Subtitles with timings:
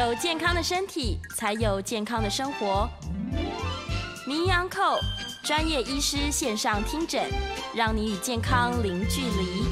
[0.00, 2.88] 有健康的身体，才有健康的生活。
[4.26, 4.98] 名医 Uncle
[5.42, 7.28] 专业医师线上听诊，
[7.74, 9.62] 让你与健康零距离。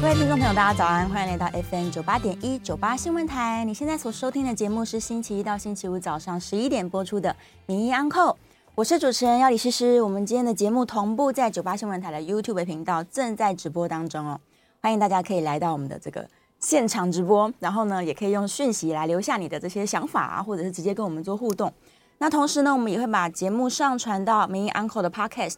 [0.00, 3.64] 各位听众朋友，大家早安，欢迎来到 FM 九八点一九八新闻台。
[3.64, 7.34] 你现在所收听的节目是星期一到星期五早上十一点播出的
[7.66, 8.36] 名医 Uncle，
[8.76, 10.00] 我是主持人要李诗诗。
[10.00, 14.40] 我们今天的节目同步在九八新闻台的 YouTube 频道正在直播当中哦，
[14.80, 16.24] 欢迎大家可以来到我们的这个。
[16.60, 21.72] 现场直播，然后呢，也可以用讯息来留下你的这些想法啊，或者是直接跟我们做互动。
[22.18, 25.54] 那同时呢，我们也会把节目上传到名医 Uncle 的 Podcast，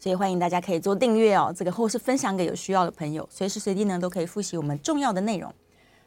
[0.00, 5.54] 所以欢迎大家可以做订阅哦，这个或是分享给有需要的朋友，随时随地呢都可以复习我们重要的内容。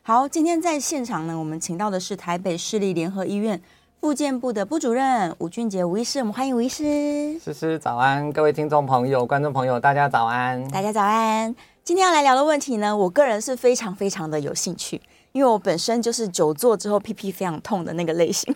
[0.02, 3.62] 好，今天在现场呢，我们请到的是台北市立联合医院
[4.02, 7.40] 复健部的部主任吴俊杰吴医师，我们欢迎吴医师。
[7.40, 11.56] 诗诗早安，各位听众朋友、观众朋友，大家早安，大家早安。
[11.84, 15.02] 今天要来聊的问题呢，我个人是非常非常的有兴趣，
[15.34, 18.56] 因为我本身就是久坐之后屁屁非常痛的那个类型。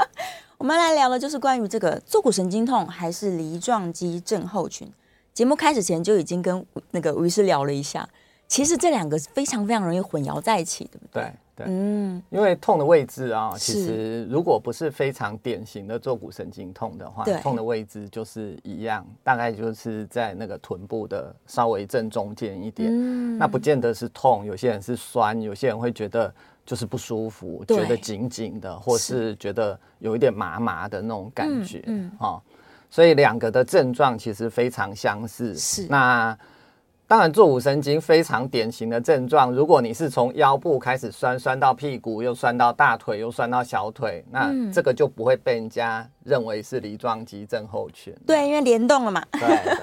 [0.58, 4.92] 我们来聊的就是关于这个坐骨神经痛还是梨状肌症候群。
[5.32, 8.06] 节目开始前就已经跟那个吴医师聊了一下，
[8.46, 11.22] 其实这两个非常非常容易混淆在一起，对不对？
[11.22, 11.32] 对。
[11.56, 22.90] 对，嗯，因为痛的位置啊，其实如果不是非常典型的坐骨神经痛的话，痛的位置就是一样，大概就是在那个臀部的稍微正中间一点。
[22.92, 26.30] 嗯，那不见得是痛，有些人是酸，有些人会觉得
[26.66, 31.82] 就是不舒服，觉得紧紧的，或是觉得有一点麻麻的那种感觉。
[31.86, 32.38] 嗯，哦，
[32.90, 35.54] 所以两个的症状其实非常相似。
[35.56, 36.36] 是，那。
[37.08, 48.12] 当然，坐骨神经非常典型的症状，如果你是从腰部开始酸，酸到屁股，又酸到大腿，又酸到小腿，那这个就不会被人家认为是梨状肌症候群。
[48.26, 49.24] 对，因为联动了嘛。
[49.30, 49.76] 对，对。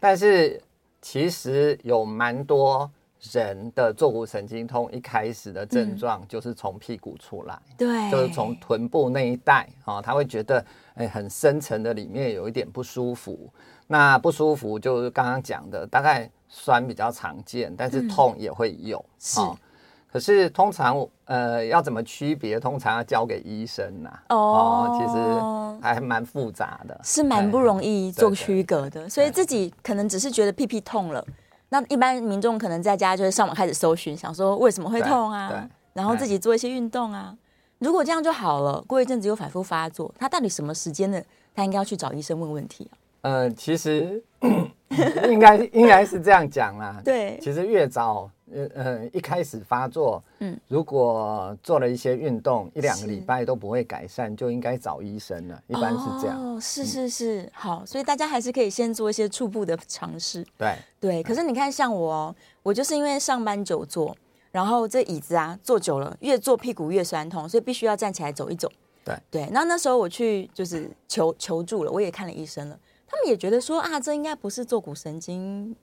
[0.00, 0.58] 但是
[1.02, 2.90] 其实有蛮多
[3.32, 10.64] 人的坐骨神经痛一开始的症状就是从屁股出来，对、嗯，就是从臀部那一带啊，他会觉得
[10.94, 13.50] 哎，很深层的里面有一点不舒服。
[13.86, 16.30] 那不舒服就是刚刚讲的，大概。
[16.48, 18.98] 酸比较常见，但是痛也会有。
[18.98, 19.56] 嗯、是、哦，
[20.10, 22.58] 可是通常呃要怎么区别？
[22.58, 24.22] 通常要交给医生呐、啊。
[24.28, 29.08] 哦，哦，其实还蛮复杂的，是蛮不容易做区隔的。
[29.08, 31.26] 所以自己可能只是觉得屁屁痛了，
[31.68, 35.68] 那一般民众可能在家就是上网开始搜寻，想说为什么会痛啊？
[35.92, 37.34] 然后自己做一些运动啊。
[37.78, 41.20] 如果这样就好了，过一阵子又反复发作，他到底什么时间呢？
[41.54, 42.94] 他应该要去找医生问问题啊。
[43.22, 44.22] 呃，其实。
[45.28, 47.02] 应该应该是这样讲啦。
[47.04, 55.60] 对，其实越早，呃呃，一开始发作，嗯，如果做了一些运动，一两个礼拜都不会改善，就应该找医生了。
[55.66, 56.40] 一般是这样。
[56.40, 60.46] 哦，是是是，好，所以大家还是可以先做一些初步的尝试。
[60.56, 64.16] 对对，可是你看，像我，我就是因为上班久坐，
[64.52, 68.70] 然后这椅子啊坐久了，越坐屁股越酸痛，所以必须要站起来走一走。
[69.04, 72.78] 对对，那那时候我去就是求求助了，我也看了医生了。
[73.08, 75.74] 他们也觉得说啊，这应该不是坐骨神经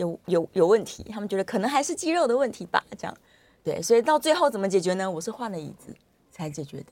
[0.00, 3.14] 有有有问题，他们觉得可能还是肌肉的问题吧，这样，
[3.62, 5.08] 对，所以到最后怎么解决呢？
[5.08, 5.94] 我是换了椅子
[6.30, 6.86] 才解决的，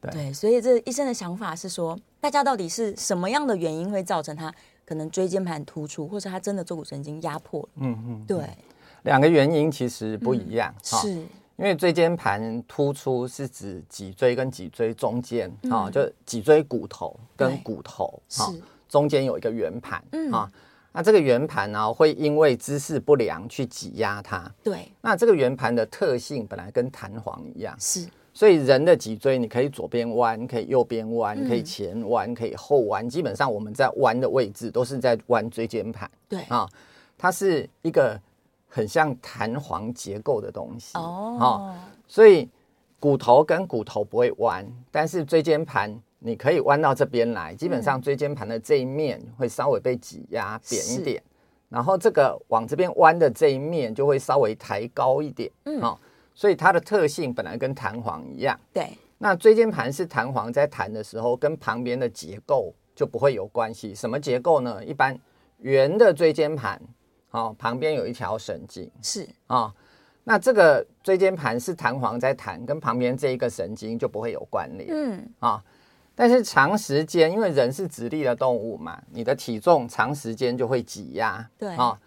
[0.00, 4.52] 对，对，所以这医生的想法是说，大家到底是什么样的原因会造成他
[4.86, 7.68] 可能椎间盘突出，或者他真的坐骨神经压迫？
[7.76, 8.48] 嗯嗯，对，
[9.02, 11.10] 两个原因其实不一样，嗯、是
[11.56, 18.42] 因为椎间盘突出是指脊椎跟脊椎中间啊、嗯，就脊椎骨头跟骨头是。
[18.86, 20.48] 中间有一个圆盘，嗯啊，
[20.96, 24.48] 那这个圆盘呢会因为姿势不良去挤压它。
[24.62, 36.08] 对，那这个圆盘的特性本来跟弹簧一样，是，所以人的脊椎你可以左边弯，可以右边弯，可以前弯，可以后弯，基本上我们在弯的位置都是在弯椎间盘。
[36.28, 36.64] 对啊，
[37.18, 38.16] 它是一个
[38.68, 41.50] 很像弹簧结构的东西哦，啊，
[42.06, 42.48] 所以
[43.00, 46.00] 骨头跟骨头不会弯，但是椎间盘。
[46.26, 51.22] 你可以弯到这边来，基本上椎间盘的这一面会稍微被挤压扁一点，
[51.68, 55.98] 然后这个往这边弯的这一面就会稍微抬高一点，嗯，哦，
[56.34, 58.88] 所以它的特性本来跟弹簧一样，对。
[59.18, 63.94] 那椎间盘是弹簧在弹的时候，跟旁边的结构就不会有关系。
[63.94, 64.82] 什么结构呢？
[64.82, 65.14] 一般
[65.58, 66.80] 圆的椎间盘，
[67.32, 69.28] 哦，旁边有一条神经，是。
[69.46, 69.74] 啊，哦，
[70.24, 75.28] 那这个椎间盘是弹簧在弹，跟旁边这一个神经就不会有关联，嗯。
[75.40, 75.50] 啊。
[75.50, 75.62] 哦
[76.14, 81.48] 但是长时间，因为人是直立的动物嘛，你的体重长时间就会挤压。
[81.58, 81.98] 对啊、哦，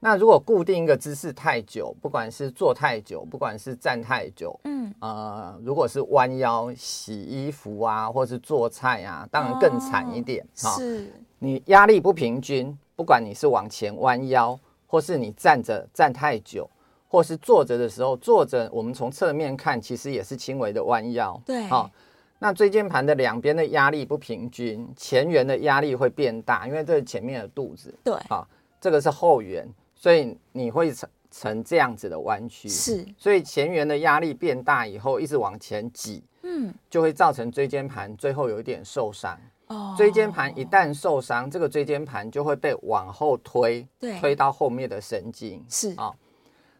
[0.00, 10.44] 那如果固定一个姿势太久，不管是坐太久，不管是站太久，嗯，呃，如果是弯腰洗衣服啊，或是做菜啊，当然更惨一点。
[10.62, 16.68] 哦哦、是，你压力不平均，不管你是往前弯腰，或是你站着站太久，
[17.08, 21.40] 或是坐着的时候，坐着我们从侧面看，其实也是轻微的弯腰。
[21.46, 21.90] 对，好、哦，
[22.38, 27.94] 那椎间盘的两边的压力不平均，前缘的压力会变大，因为这是前面的肚子。
[28.04, 28.46] 对，好、哦，
[28.80, 32.68] 这个是后缘，所以你会成成这样子的弯曲。
[32.68, 39.38] 是，所以前缘的压力变大以后，一直往前挤，嗯，就会造成椎间盘最后有一点受伤。
[39.68, 45.64] 哦，椎间盘一旦受伤，这个椎间盘就会被往后推，对，推到后面的神经。
[45.68, 46.06] 是啊。
[46.06, 46.14] 哦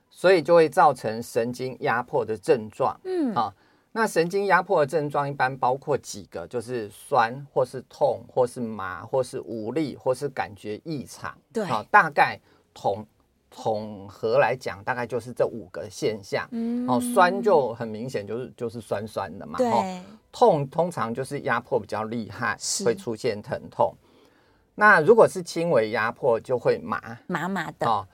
[0.08, 3.54] 所以就会造成神经压迫的症状，嗯啊，
[3.98, 12.38] 那神经压迫的症状一般包括几个，就是酸或是痛或是麻或是无力或是感觉异常，对，啊，大概
[12.74, 13.06] 统
[13.48, 22.54] 统合来讲，大概就是这五个现象，嗯，哦，酸就很明显就是就是酸酸的嘛，对，痛通常就是压迫比较厉害，
[22.84, 23.94] 会出现疼痛，
[24.74, 27.18] 那如果是轻微压迫就会麻。
[27.28, 28.06] 麻麻的，哦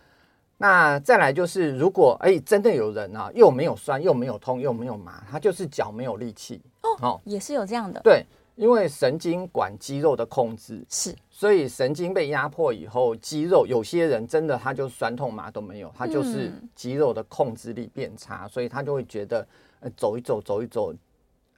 [0.63, 6.63] 那再来就是，如果哎、欸，真的有人啊，又没有酸，又没有痛，又没有麻，他就是脚没有力气。
[6.83, 8.01] 哦，哦，也是有这样的。
[8.05, 8.25] 对，
[8.55, 19.45] 因为神经管肌肉的控制，是，所以神经被压迫以后，肌肉有些人真的他就酸痛麻都没有，他就是肌肉的控制力变差，嗯、所以他就会觉得，
[19.81, 20.95] 呃，走一走，走一走，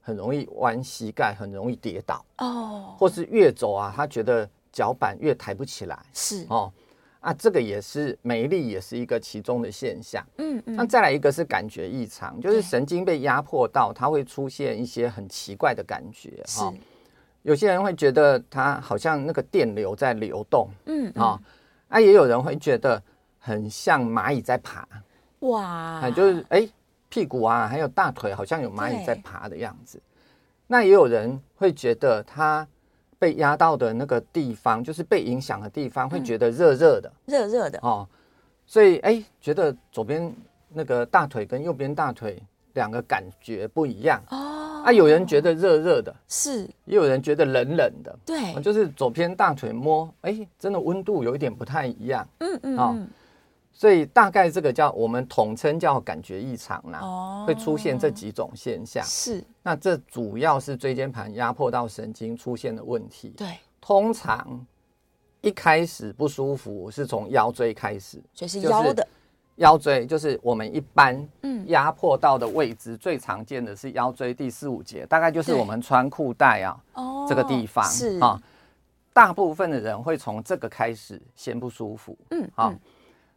[0.00, 2.24] 很容易弯膝盖，很容易跌倒。
[2.38, 6.46] 哦，或是越走啊，他觉得脚板越抬不起来，是。
[6.48, 6.72] 哦。
[7.24, 10.22] 啊，这个也是美丽，也是一个其中的现象。
[10.36, 10.76] 嗯嗯。
[10.76, 16.42] 那再来一个是感觉异常，就是神经被压迫到，它会出现一些很奇怪的感觉。
[16.46, 16.60] 是。
[17.40, 20.68] 有些人会觉得它好像那个电流在流动。
[20.84, 21.10] 嗯。
[21.14, 21.40] 啊，
[21.88, 23.02] 啊，也有人会觉得
[23.38, 24.86] 很像蚂蚁在爬。
[25.40, 25.64] 哇。
[25.64, 26.68] 啊，就是哎，
[27.08, 29.98] 屁股啊，还有大腿好像有蚂蚁在爬的样子。
[30.66, 32.68] 那也有人会觉得它。
[33.24, 38.06] 被压到的那个地方，就是被影响的地方，会觉得热热的，热热的哦。
[38.66, 40.30] 所以哎，觉得左边
[40.68, 42.42] 那个大腿跟右边大腿
[42.74, 44.82] 两个感觉不一样哦。
[44.84, 53.08] 啊，有人觉得热热的，是，也有人觉得冷冷的，对，就是左边大腿摸，哎，真的温度有一点不太一样，嗯嗯嗯。
[53.76, 59.04] 所以大概这个叫我们统称叫感觉异常啦，哦，会出现这几种现象。
[59.04, 63.34] 是，那这主要是椎间盘压迫到神经出现的问题。
[63.36, 64.64] 对，通常
[65.40, 69.06] 一开始不舒服是从腰椎开始，就是腰的。
[69.56, 71.68] 腰椎，就是我们一般嗯。
[71.68, 78.18] 压迫到的位置，最常见的是腰椎第四五节，大概就是我们穿裤带啊哦这个地方是。
[78.18, 78.40] 啊，
[79.12, 82.74] 大部分的人会从这个开始先不舒服，嗯啊。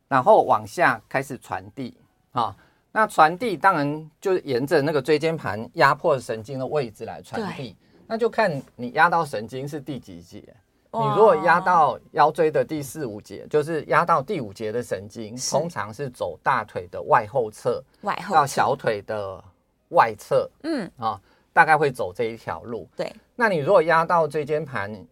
[0.08, 1.98] 然后往下开始传递。
[2.32, 2.56] 啊，
[2.92, 7.76] 那传递当然就沿着那个椎间盘压迫神经的位置来传递，
[8.06, 10.44] 那就看你压到神经是第几节。
[10.92, 19.44] 你如果压到腰椎的第四五节，就是压到第五节的神经，通常是走大腿的外后侧，外后到小腿的
[19.90, 20.92] 外侧，嗯。
[20.98, 21.20] 啊，
[21.54, 22.88] 大概会走这一条路。
[22.96, 25.06] 对，那你如果压到椎间盘，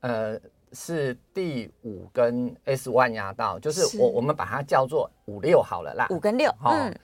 [0.00, 0.40] 呃。
[0.72, 6.06] 是第五跟 S one 压到，就是我我们把它叫做五六好了啦。
[6.10, 6.94] 五跟六，嗯，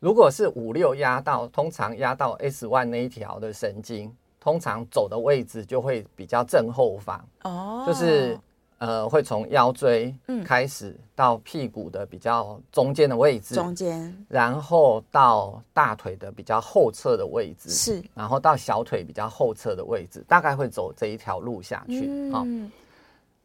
[0.00, 7.24] 如果是五六压到，通常压到 S one 那一条的神经，通常走的位置就会比较正后方。
[7.42, 8.38] 哦，就是
[8.78, 10.14] 呃，会从腰椎
[10.44, 22.06] 开始到屁股的比较中间的位置，中间，然后到大腿的比较后侧的位置，是，然后到小腿比较后侧的位置，大概会走这一条路下去。
[22.08, 22.70] 嗯。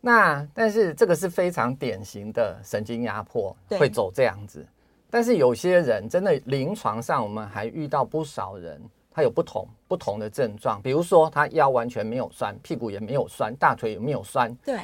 [0.01, 4.65] 那但是这个是非常典型的神经压迫，会走这样子。
[5.09, 14.55] 但是有些人真的临床上，我们还遇到不少人，他有不同不同的症状，比如说他腰完全没有酸，屁股也没有酸，大腿也没有酸。
[14.63, 14.79] 对，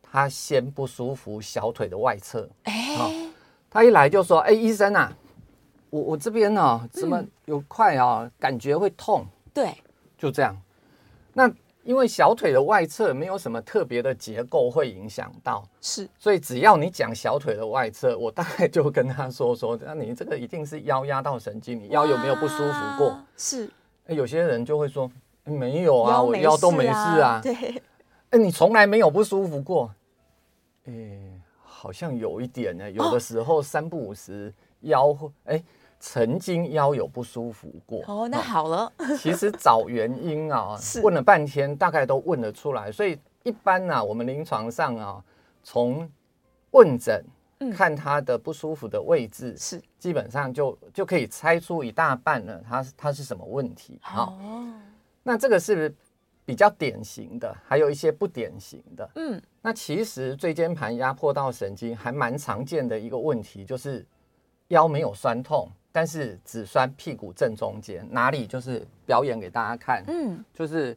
[0.00, 2.48] 他先不舒服小腿的外侧。
[2.62, 3.30] 哎、欸，
[3.68, 5.12] 他一来就说：“哎、欸，医生啊，
[5.90, 9.74] 我我这边呢、啊，怎么有块啊、嗯，感觉会痛。”对，
[10.16, 10.56] 就这样。
[11.32, 11.52] 那。
[11.84, 23.18] 因为小腿的外侧没有什么特别的结构会影响到，是，所以只要你讲小腿的外侧，我大概就跟他说说，那你这个一定是腰压到神经，你腰有没有不舒服过？
[23.36, 23.68] 是，
[24.06, 25.10] 有些人就会说
[25.44, 27.40] 没有啊，我腰都没事啊。
[27.42, 27.82] 对，
[28.30, 29.92] 哎，你从来没有不舒服过？
[30.84, 30.92] 哎，
[31.62, 35.62] 好像有一点呢，有的时候三不五时腰会哎。
[36.04, 38.92] 曾经腰有不舒服过哦，那好了。
[39.16, 42.90] 其实找原因啊，问了半天，大概都问得出来。
[42.90, 45.24] 所以一般呢、啊，我们临床上啊，
[45.62, 46.10] 从
[46.72, 47.24] 问诊
[47.72, 54.00] 看他的不舒服的位置，是、嗯、基本上就就可以猜出一大半了，他他是什么问题。
[54.02, 54.66] 好、哦，
[55.22, 55.94] 那这个是
[56.44, 59.08] 比较典型的，还有一些不典型的。
[59.14, 64.04] 嗯，那其实椎间盘压迫到神经还蛮常见的一个问题，就是。
[64.68, 70.96] 腰没有酸痛，但是只酸屁股正中间，哪里就是表演给大家看，嗯，就是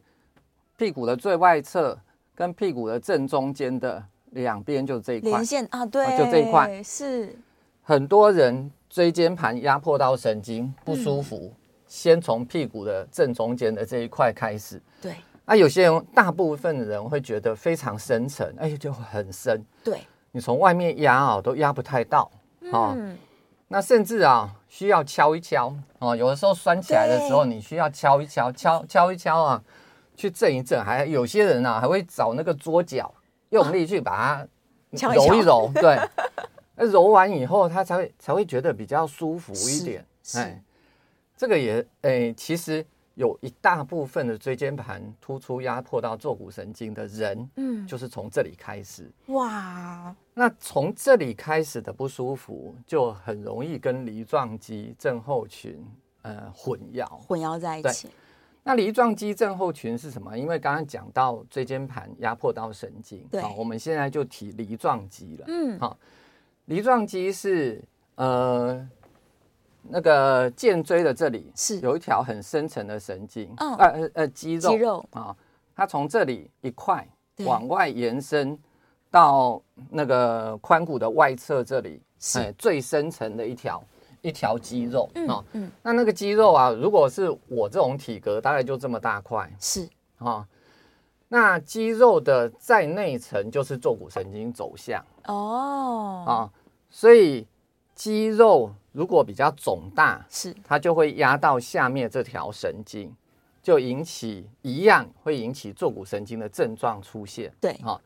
[0.76, 1.96] 屁股的最外侧
[2.34, 5.30] 跟屁股的正中间的两边就这一块。
[5.30, 6.82] 连线啊，对，就这一块。
[6.82, 7.36] 是。
[7.82, 15.14] 很多人椎间盘压迫到神经不舒服，嗯、先从屁股的正中间的这一块开始，对。
[15.48, 19.64] 那、啊、有些人，大部分的人会觉得非常深沉，哎，就很深。
[19.84, 20.00] 对，
[20.32, 22.28] 你从外面压啊，都压不太到。
[22.72, 23.16] 哦、嗯，
[23.68, 26.14] 那甚至啊，需要敲一敲哦。
[26.14, 29.62] 有的时候酸起来的时候，你需要敲一敲，敲敲一敲啊，
[30.14, 30.84] 去震一震。
[30.84, 33.12] 还有些人呢、啊，还会找那个桌角，
[33.50, 34.46] 用力去把
[34.92, 35.66] 它揉一揉。
[35.66, 35.98] 啊、对，
[36.76, 40.06] 那揉完以后，他才会才会觉得比较舒服一点。
[40.34, 40.62] 哎，
[41.36, 42.86] 这个也哎，其实。
[43.16, 49.10] 有一大部分的椎间盘突出压迫到坐骨神经的人，嗯，就是从这里开始。
[49.28, 55.82] 哇，那从这里开始的不舒服，就很容易跟梨状肌症候群
[56.20, 58.10] 呃混淆，混淆在一起。
[58.62, 60.36] 那梨状肌症候群是什么？
[60.36, 65.44] 因为刚刚讲到椎间盘压迫到神经，对，我们现在就提梨状肌了。
[65.48, 65.96] 嗯，好，
[66.66, 67.82] 梨状肌是
[68.16, 68.86] 呃。
[69.88, 75.36] 那个荐椎的这里是有一条很深层的神经，呃呃呃肌肉，肌肉啊，
[75.76, 77.06] 它从这里一块
[77.44, 78.58] 往外延伸
[79.16, 83.82] 到那个髋骨的外侧这里，是最深层的一条
[84.20, 85.42] 一条肌肉啊。
[85.52, 90.46] 嗯，那那个肌肉啊，如果是我这种体格，大概就这么大块，是啊。
[91.28, 96.52] 那肌肉的在内层就是坐骨神经走向哦啊，
[96.90, 97.46] 所以
[97.94, 98.70] 肌肉。
[98.92, 103.14] 如果比较肿大，是它就会压到下面这条神经，
[103.62, 107.52] 就引起一样会引起坐骨神经的症状出现。
[107.60, 108.00] 对，哈，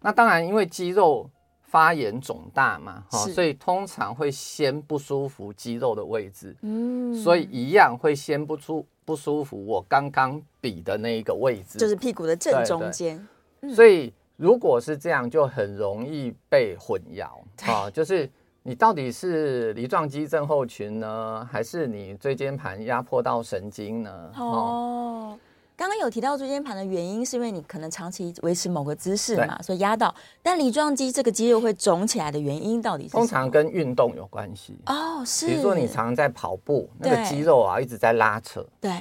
[0.00, 1.28] 那当然因为肌肉
[1.62, 13.26] 发炎肿大嘛，哈，所以通常会先不舒服肌肉的位置，嗯，所以一样会先不出不舒服我刚刚比的那一个位置，就是屁股的正中间。
[13.74, 17.28] 所以如果是这样，就很容易被混淆，
[17.70, 18.28] 啊，就是。
[18.62, 24.32] 你到底是梨状肌症候群呢，还是你椎间盘压迫到神经呢？
[24.36, 25.38] 哦，
[25.80, 30.14] 刚刚有提到椎间盘的原因，是因为你可能长期维持某个姿势嘛，所以压到。
[30.42, 33.12] 但梨状肌这个肌肉会肿起来的原因到底是？
[33.12, 35.46] 通常跟运动有关系哦，是。
[35.46, 38.92] 比如说你常常在跑步，那个肌肉啊一直在拉扯，对。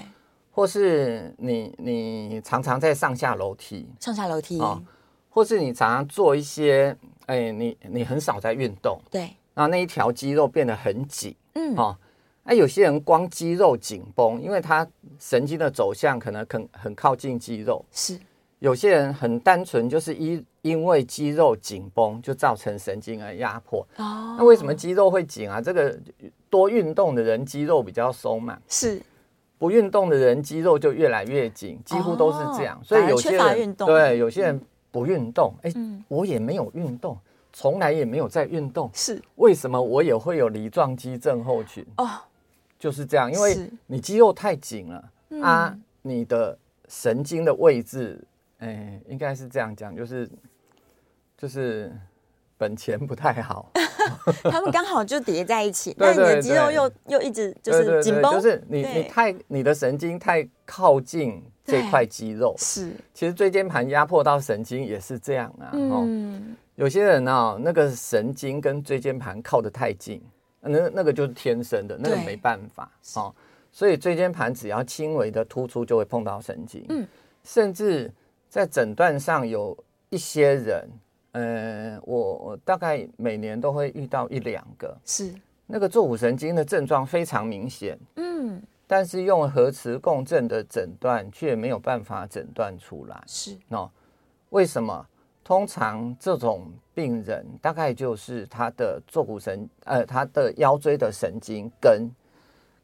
[0.52, 4.82] 或是你你常常在上下楼梯，上下楼梯，哦，
[5.30, 6.96] 或是你常常做一些，
[7.26, 9.24] 哎，你你很少在运动，对。
[9.54, 11.98] 然后那一条肌肉变得很紧，嗯，哦，
[12.50, 14.86] 那有些人光肌肉紧绷，因为他
[15.20, 18.20] 神经的走向可能很很靠近肌肉，是。
[18.58, 23.88] 有些人很单纯，就是因因为肌肉紧绷就造成神经的压迫。
[23.98, 25.62] 哦，那为什么肌肉会紧啊？
[25.62, 25.98] 这个
[26.50, 29.00] 多运动的人肌肉比较松嘛，是。
[29.60, 32.80] 不运动的人肌肉就越来越紧，几乎都是这样。
[32.82, 37.16] 哦，所以有些人对有些人不运动，哎，嗯，我也没有运动。
[37.52, 41.84] 从来也没有在运动，是为什么我也会有梨状肌症候群？
[41.98, 42.08] 哦，
[42.80, 46.58] 就是这样，因为你肌肉太紧了、嗯、啊，你的
[46.88, 48.20] 神经的位置，
[48.60, 50.30] 哎，应该是这样讲，就是
[51.38, 51.92] 就是
[52.58, 53.70] 本钱不太好，
[54.50, 66.56] 他们刚好就叠在一起， 但你的肌肉又又一直就是紧绷，就是你你太你的神经太靠近这块肌肉，是，其实椎间盘压迫到神经也是这样啊，嗯。
[66.76, 70.24] 有些人呢、哦，那个神经跟椎间盘靠得太近，
[70.62, 73.34] 那那个就是天生的，那个没办法哦。
[73.72, 76.84] 所以椎间盘只要轻微的突出，就会碰到神经。
[76.90, 77.08] 嗯，
[77.44, 78.12] 甚至
[78.50, 79.78] 在诊断上有
[80.10, 80.90] 一些人，
[81.34, 85.34] 呃，我我大概每年都会遇到一两个，是。
[85.68, 93.56] 那个坐骨神经的症状非常明显，嗯，但是用核磁共振的诊断却没有办法诊断出来，是。
[93.70, 93.88] 哦，
[94.50, 95.06] 为什么？
[95.50, 102.08] 通常这种病人大概就是他的坐骨神，呃，他的腰椎的神经跟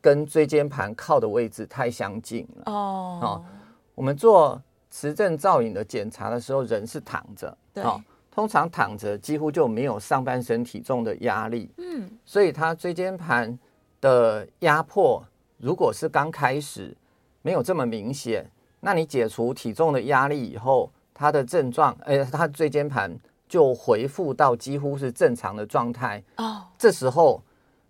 [0.01, 2.63] 跟椎间盘靠的位置太相近了。
[2.65, 3.45] 哦，哦，
[3.93, 11.69] 我们做磁振造影的检查的时候，人是躺着，对，哦，通常躺着几乎就没有上半身体重的压力。
[11.77, 13.55] 嗯，所以他椎间盘
[14.01, 15.23] 的压迫，
[15.59, 16.97] 如果是刚开始
[17.43, 18.43] 没有这么明显，
[18.79, 20.89] 那你解除体重的压力以后。
[21.15, 23.17] 他的症状，哎，他椎间盘
[23.47, 26.21] 就恢复到几乎是正常的状态。
[26.35, 27.41] 哦，这时候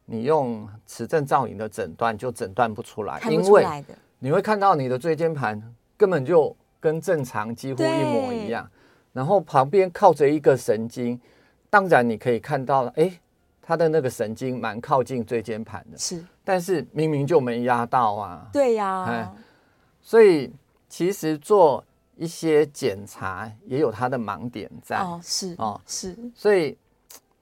[0.06, 3.20] 你用磁振造影的诊断就诊断不出来。
[3.30, 3.84] 因为
[4.20, 5.62] 你会看到你的椎间盘
[5.98, 8.70] 根本就跟正常几乎一模一样，
[9.12, 11.20] 然后旁边靠着一个神经，
[11.70, 13.12] 当然你可以看到，哎，
[13.62, 18.48] 他的那个神经蛮靠近椎间盘的，是，但是明明就没压到啊。
[18.54, 19.34] 对呀、啊，
[20.00, 20.54] 所以
[20.88, 21.84] 其实做
[22.16, 24.98] 一些检查也有它的盲点在。
[24.98, 26.18] 哦，是哦，是。
[26.34, 26.78] 所以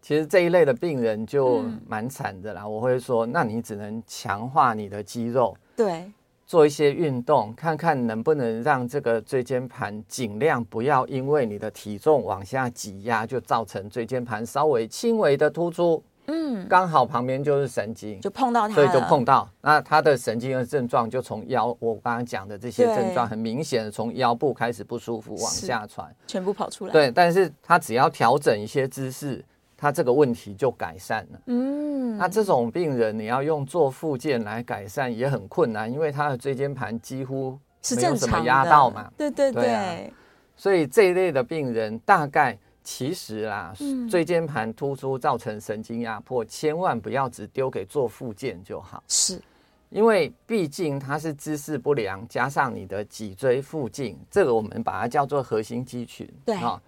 [0.02, 2.64] 其实这一类的病人就蛮惨的啦。
[2.64, 5.56] 嗯、我会说，那你只能强化你的肌肉。
[5.76, 6.12] 对。
[6.46, 16.04] 做一些运动，看看能不能让这个椎间盘尽量不要因为你的体重往下挤压，就造成椎间盘稍微轻微的突出。
[16.28, 19.50] 嗯，刚好旁边就是神经，就碰到它，所以就碰到。
[19.62, 26.92] 那它的神经的症状就从腰，我刚刚讲的这些症状，很明显的从腰部开始不舒服往下传，全部跑出来。
[26.92, 29.44] 对，但是它只要调整一些姿势。
[29.76, 31.40] 他这个问题就改善了。
[31.48, 37.60] 嗯，那这种病人你要用做复健来改善也很困难，因为他的椎间盘几乎
[37.98, 39.12] 没有什么压到嘛。
[39.18, 40.14] 对对对。
[40.56, 43.74] 所以这一类的病人大概其实啦，
[44.10, 49.02] 椎间盘突出造成神经压迫，千万不要只丢给做复健就好。
[49.08, 49.42] 是，
[49.90, 56.30] 因为毕竟它是姿势不良，加上你的脊椎附近，这个我们把它叫做核心肌群。
[56.46, 56.82] 对啊，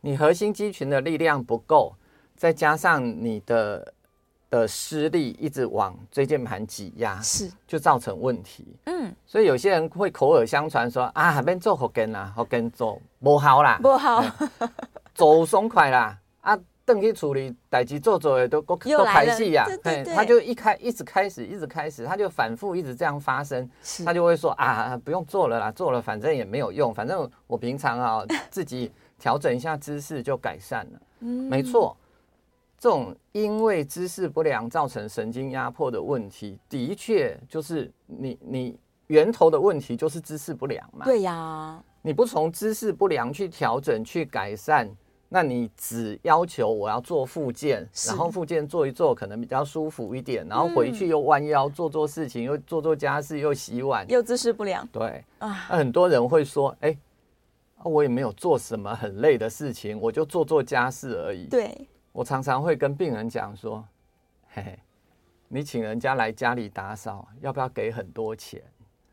[0.00, 1.94] 你核心肌群的力量不够。
[2.34, 3.94] 再加上你的
[4.50, 8.66] 的施力一直往椎间盘挤压，是就造成问题。
[8.86, 14.24] 嗯，所以有些人会口耳相传说啊，还没做好跟啊，好跟做不好啦，不好，
[15.14, 19.66] 走松快啦，啊，等去处理代志做做的都都排戏呀。
[19.82, 23.68] 对，他就一开一直开始一直开始，他就反复一直这样发生，
[24.04, 31.00] 他就会说啊，不用做了啦，做了反正也没有用，反正我平常啊自己调整一下姿势就改善了。
[31.20, 31.96] 嗯，没错。
[32.78, 38.76] 这种因为姿势不良造成神经压迫的问题，的确就是你你
[39.06, 41.04] 源头的问题就是姿势不良嘛。
[41.04, 44.90] 对呀，你不从姿势不良去调整去改善，
[45.34, 54.86] 那你只要求我要做复健，然后复健做一做可能比较舒服一点，然后回去又弯腰做做事情，又做做家事，又洗碗，又姿势不良。
[54.88, 56.94] 对啊，那很多人会说，哎，
[57.82, 61.46] 我也没有做什么很累的事情，我就做做家事而已。
[61.46, 61.88] 对。
[62.12, 63.82] 我常常会跟病人讲说
[64.52, 64.78] ：“嘿嘿，
[65.48, 68.62] 你请人家来家里打扫，要不要给很多钱？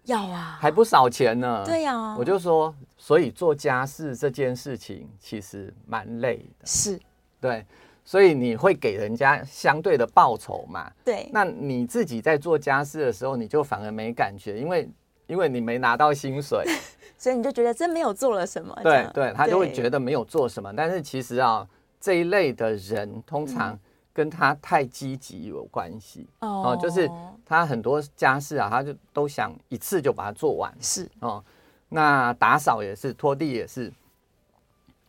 [0.03, 1.63] 要啊，还不少钱呢。
[1.65, 6.65] 对呀，我就说，所以做家事这件事情其实蛮累的。
[6.65, 6.99] 是，
[7.41, 7.65] 对，
[8.05, 10.91] 所以你会给人家相对的报酬嘛？
[11.03, 11.27] 对。
[11.33, 14.87] 那你自己在做家事的时候，你就反而没感觉，因为
[15.25, 16.63] 因为你没拿到薪水，
[17.17, 18.77] 所以你就觉得真没有做了什么。
[18.83, 21.67] 对对，他就会觉得没有做什么，但是其实啊。
[22.01, 23.77] 这一类的人通常
[24.13, 27.11] 跟他太积极有关系哦，就是
[27.45, 30.73] 他很多家事啊，他就都想一次就把它做完。
[30.79, 31.43] 是哦，
[31.89, 33.91] 那打扫也是，拖地也是，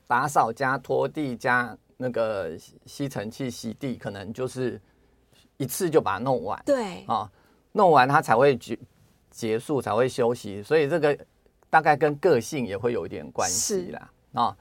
[0.06, 4.80] 打扫加拖地加那个吸尘器吸地，可能就是
[5.58, 6.60] 一次就把它弄完。
[6.64, 7.30] 对啊，
[7.72, 8.78] 弄完它才会结
[9.30, 10.62] 结束，才会休息。
[10.62, 11.16] 所以这个
[11.68, 14.10] 大概跟个性也会有一点关系啦。
[14.32, 14.56] 啊。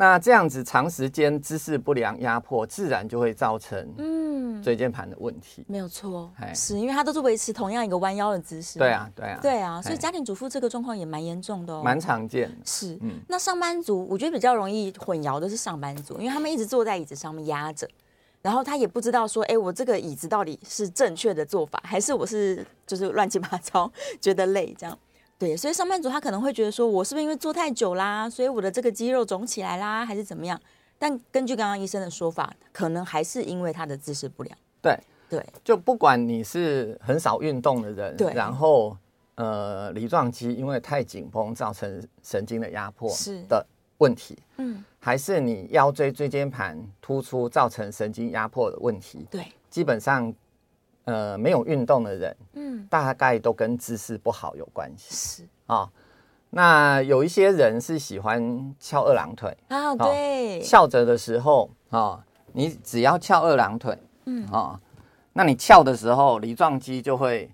[0.00, 5.62] 那这样子长时间姿势不良压迫，自然就会造成嗯椎间盘的问题。
[5.68, 8.78] 没有错，是因为他都是维持同样一个弯腰的姿势。
[8.78, 12.56] 对啊，对啊，对啊，所以家庭主妇这个状况也蛮严重的哦，蛮常见的。
[12.64, 17.86] 是，嗯，那上班族我觉得比较容易混淆的是上班族，因为他们一直坐在椅子上面压着，
[18.40, 24.98] 然后他也不知道说，哎，我这个椅子到底是正确的做法，还是我是就是乱七八糟觉得累这样。
[25.40, 30.60] 对，所以上班族他可能会觉得说，我是不是因为坐太久啦，所以我的这个肌肉肿起来啦，还是怎么样？
[30.98, 34.58] 但根据刚刚医生的说法，可能还是因为他的姿势不良。
[34.82, 34.94] 对
[35.30, 38.94] 对，就不管你是很少运动的人，对，然后
[39.36, 50.30] 呃，梨状肌因为太紧绷造成神经的压迫是的问题，嗯，还是你腰椎椎间盘突出造成神经压迫的问题，对，基本上。
[51.10, 55.12] 呃，没有运动的人，嗯，大概都跟姿势不好有关系。
[55.42, 55.90] 是啊、哦，
[56.50, 64.80] 那有一些人是喜欢翘二郎腿啊，对，翘着的时候啊、哦，你只要翘二郎腿，嗯啊、哦，
[65.32, 67.50] 那你翘的时候，梨状肌就会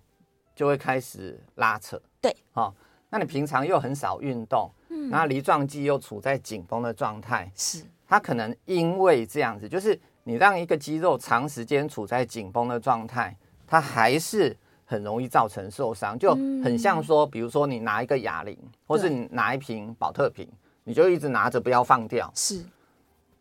[0.54, 2.70] 就会开始拉扯，对，哦，
[3.08, 9.98] 那你平常又很少运动，嗯，那梨状肌又处在紧绷的状态，是，它可能因为这样子，就是。
[10.28, 13.32] 你让一个肌肉长时间处在紧绷的状态，
[13.66, 20.48] 它还是很容易造成受伤，就很像说，比如说你拿一个哑铃，或是你拿一瓶保特瓶，
[20.84, 22.64] 你就一直拿着不要放掉，是，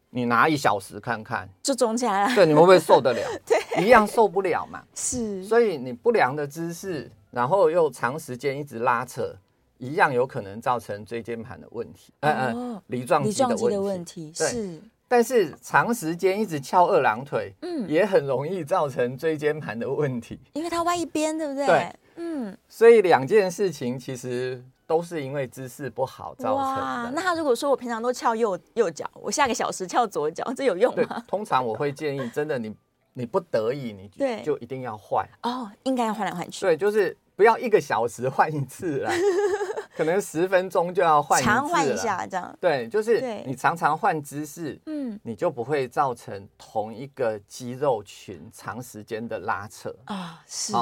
[0.09, 3.21] 你拿一小时看看，就肿起来了，对，你会不会受得了？
[3.45, 9.35] 对，一样受不了嘛， 是，所以你不良的姿势，然后又长时间一直拉扯，
[9.77, 14.81] 一样有可能造成椎间盘的问题，嗯嗯，梨状肌的问题，是。
[15.07, 21.65] 但是长时间一直翘二郎腿，嗯，也很容易造成椎间盘的问题，因为它歪一边，对不对？
[21.65, 27.11] 对，嗯，所以两件事情其实都是因为姿势不好造成的。
[27.11, 31.23] 那他如果说我平常都翘右右脚，我下个小时翘左脚，这有用吗？
[31.27, 32.75] 通常我会建议，真的你
[33.13, 34.09] 你不得已，你
[34.43, 36.61] 就一定要换哦，应该要换来换去。
[36.61, 39.11] 对，就是不要一个小时换一次啦。
[39.95, 42.57] 可能十分钟就要换常换一下这样。
[42.59, 50.43] 对，就是你常常换姿势，嗯，你就不会造成同一个肌肉群长时间的拉扯啊。
[50.45, 50.73] 是，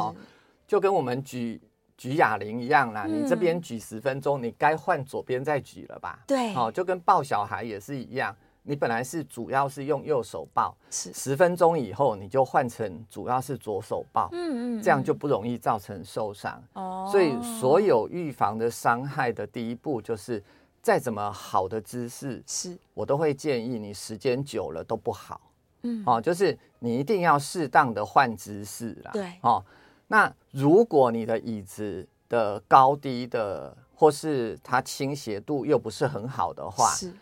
[0.67, 1.62] 就跟我们举
[1.95, 3.06] 举哑铃一样啦。
[3.06, 6.19] 你这边举十分钟，你该换左边再举了吧？
[6.26, 8.36] 对，哦，就跟抱小孩也是一样。
[8.65, 16.63] 你本来是主要是用右手抱，是十分钟以后你就换成主要是左手抱，嗯嗯，这样就不容易造成受伤。
[16.73, 20.41] 哦，所以所有预防的伤害的第一步就是，
[20.82, 25.41] 再怎么好的姿势，是我都会建议你时间久了都不好。
[25.82, 29.12] 嗯，哦，就是你一定要适当的换姿势啦。
[29.12, 29.62] 对，哦，
[30.08, 37.13] 那如果你的椅子的高低的或是它倾斜度又不是很好的话，是。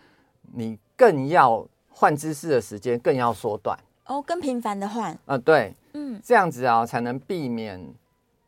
[0.54, 3.75] 你更要换姿势的时间更要缩短。
[4.05, 7.83] 哦，更频繁的换，呃，对，嗯，这样子啊，才能避免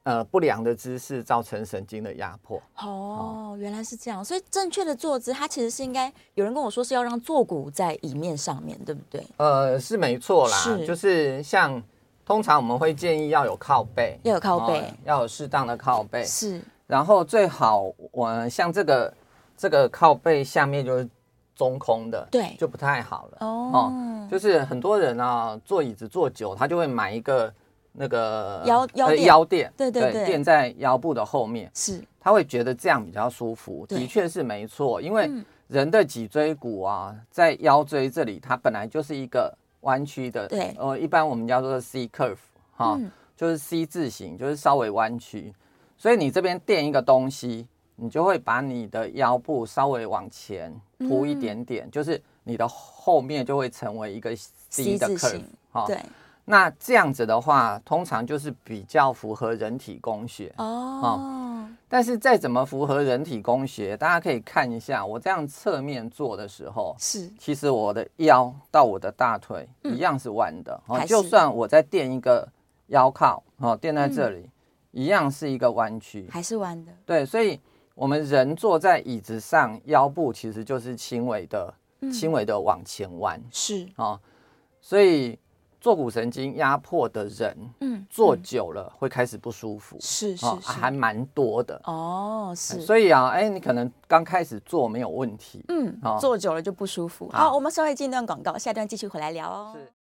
[0.04, 2.62] 呃不良的姿势造成神经的压迫。
[2.78, 9.26] 哦，哦，原来是这样，所以正确的坐姿，它其实是应该有人跟我说是要让坐骨在椅面上面对不对？
[9.38, 10.86] 呃，是没错啦，是。
[10.86, 11.82] 就是像
[12.24, 19.12] 通常我们会建议要有靠背，要有靠背，哦，要有适当的靠背，是，然后最好我像这个
[19.58, 21.10] 这个靠背下面就是。
[21.56, 23.38] 中空的，对，就不太好了。
[23.42, 24.28] 哦，哦。
[24.32, 27.54] 就是很多人啊，坐椅子坐久，他就会买一个
[27.92, 33.86] 那个腰腰垫，腰垫，对对对，垫在腰部的后面，是，他会觉得这样比较舒服。
[33.86, 35.30] 的确是没错，因为
[35.68, 42.38] 人的脊椎骨啊，在腰椎这里，它本来就是一个弯曲的，对，呃，一般我们叫做 C curve，
[42.76, 43.00] 哈，
[43.36, 45.54] 就是 C 字形，就是稍微弯曲，
[45.98, 47.68] 所以你这边垫一个东西。
[47.96, 54.36] 你就会把你的腰部稍微往前凸一点点，嗯、就是你的后面就会成为一个
[54.70, 55.42] C 的 curve。
[55.72, 56.00] 哦，对。
[56.46, 61.70] 那这样子的话，通常就是比较符合人体工学哦，哦。
[61.88, 70.78] 但是再怎么符合人体工学，大家可以看一下，我这样侧面做的时候，是其实我的腰到我的大腿一样是弯的。
[70.88, 72.46] 哦，就算我再垫一个
[72.88, 74.52] 腰靠，哦，垫在这里，嗯、
[74.92, 76.92] 一样是一个弯曲，还是弯的。
[77.06, 77.58] 对，所以。
[77.96, 81.72] 我们人坐在椅子上，腰部其实就是轻微的、
[82.12, 84.20] 轻微的往前弯，是啊、哦，
[84.82, 85.38] 所以
[85.80, 97.30] 坐骨神经压迫的人，嗯，坐久了会开始不舒服，是是、哦、还蛮多的哦，是，所以啊，哎，你可能刚开始坐没有问题，嗯，哦、坐久了就不舒服。
[97.32, 99.72] 好，好我们稍微进一段广告，下段继续回来聊哦。
[99.76, 99.92] 是，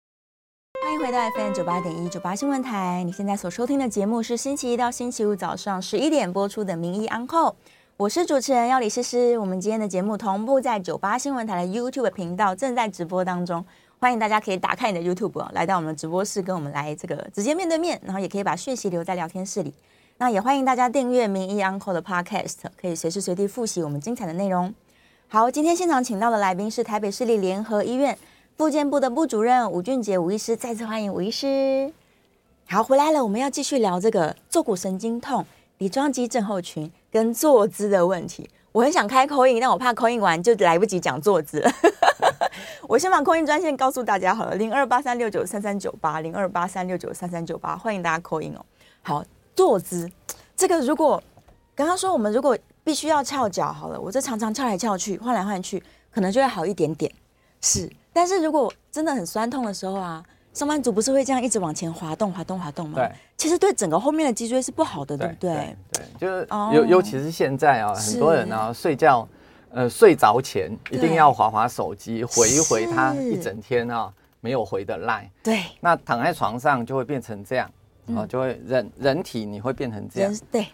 [0.81, 7.49] 欢迎回到 FM 九八点一九八新闻台，你现在所收听的节目是星期一到星期五早上十一点播出的《名医安扣》。
[7.95, 13.63] 我是主持人要李诗诗，我们今天的节目同步在九八新闻台的 YouTube 频道正在直播当中，
[13.99, 19.71] 欢迎大家可以打开你的 YouTube 来到我们的直播室，跟我们来这个直接面对面，然后也可以把讯息留在聊天室里。
[20.17, 24.73] 那也欢迎大家订阅名医 Uncle 的 Podcast，可以随时随地复习我们精彩的内容。
[25.27, 28.17] 好，今天现场请到的来宾是台北市立联合医院
[28.57, 31.93] 复健部的部主任吴俊杰吴医师，再次欢迎吴医师。
[32.65, 35.45] 好，回来了，我们要继续聊这个坐骨神经痛。
[35.77, 41.71] 梨状肌症候群跟坐姿的问题，我很想开口音但我怕口音完就来不及讲坐姿了。
[42.89, 48.65] 我先把口音专线告诉大家好了，零二八三六九三三九八，零二八三六九三三九八，欢迎大家口音哦。
[49.03, 49.23] 好，
[49.55, 50.09] 坐姿
[50.55, 51.21] 这个如果
[51.75, 57.11] 刚刚说我们如果必须要翘脚好了，我这常常翘来翘去，换来换去，可能就会好一点点。
[57.61, 60.23] 是，但是如果真的很酸痛的时候啊。
[60.53, 62.95] 上班族不是会这样一直往前滑动、滑动、滑动吗？
[62.95, 65.53] 对，其实对整个后面的脊椎是不好的，对不对？
[65.55, 69.27] 对，对，就是尤、oh, 尤其是现在啊，很多人啊睡觉，
[69.71, 75.27] 呃，睡着前一定要滑滑手机，回一回他一整天啊没有回的 line。
[75.41, 77.69] 对，那躺在床上就会变成这样，
[78.15, 80.39] 啊，就会人人体你会变成这样。
[80.51, 80.67] 对，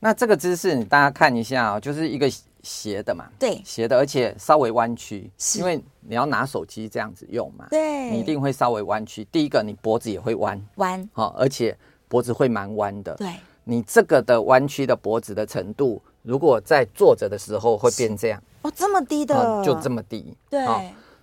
[0.00, 2.26] 那这个姿势你大家看一下啊，就是一个。
[2.66, 9.24] 斜的嘛，对，斜的，而且稍微弯曲，因为你要拿手机这样子用嘛，对，你一定会稍微弯曲。
[9.30, 10.60] 第一个，你脖子也会弯。
[10.74, 13.14] 弯，好，而且脖子会蛮弯的。
[13.14, 20.66] 对，你这个的弯曲的脖子的程度，如果在坐着的时候会变这样，哦，这么低的，就这么低，对，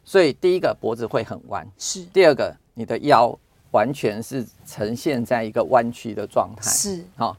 [0.05, 2.05] 所以第一个脖子会很弯，是。
[2.05, 3.37] 第二个，你的腰
[3.71, 7.03] 完全是呈现在一个弯曲的状态，是。
[7.17, 7.35] 好，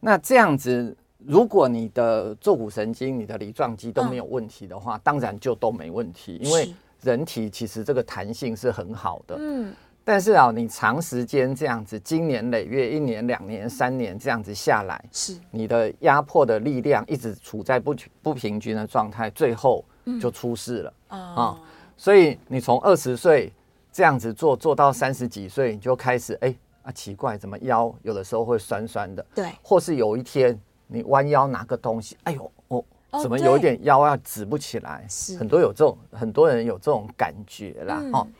[0.00, 0.94] 那这样子。
[1.28, 6.38] 如果你的坐骨神经、你的梨状肌都没有问题的话，嗯、当然就都没问题。
[6.42, 9.74] 因为人体其实这个弹性是很好的，嗯。
[10.04, 19.84] 但是啊，你长时间这样子，经年累月，一年、两年、三年这样子下来，是你的压迫的力量一直处在不不平均的状态，最后
[20.18, 21.60] 就出事了啊！
[21.94, 23.52] 所以你从二十岁
[23.92, 29.22] 这样子做，做到三十几岁，你就开始哎啊奇怪，怎么腰有的时候会酸酸的？
[29.34, 35.06] 对，或是有一天你弯腰拿个东西，哎呦，我、哦、怎么有一点腰要直不起来？
[35.08, 35.36] 是。
[35.36, 38.32] 很多有这种，很多人有这种感觉啦，哈、嗯。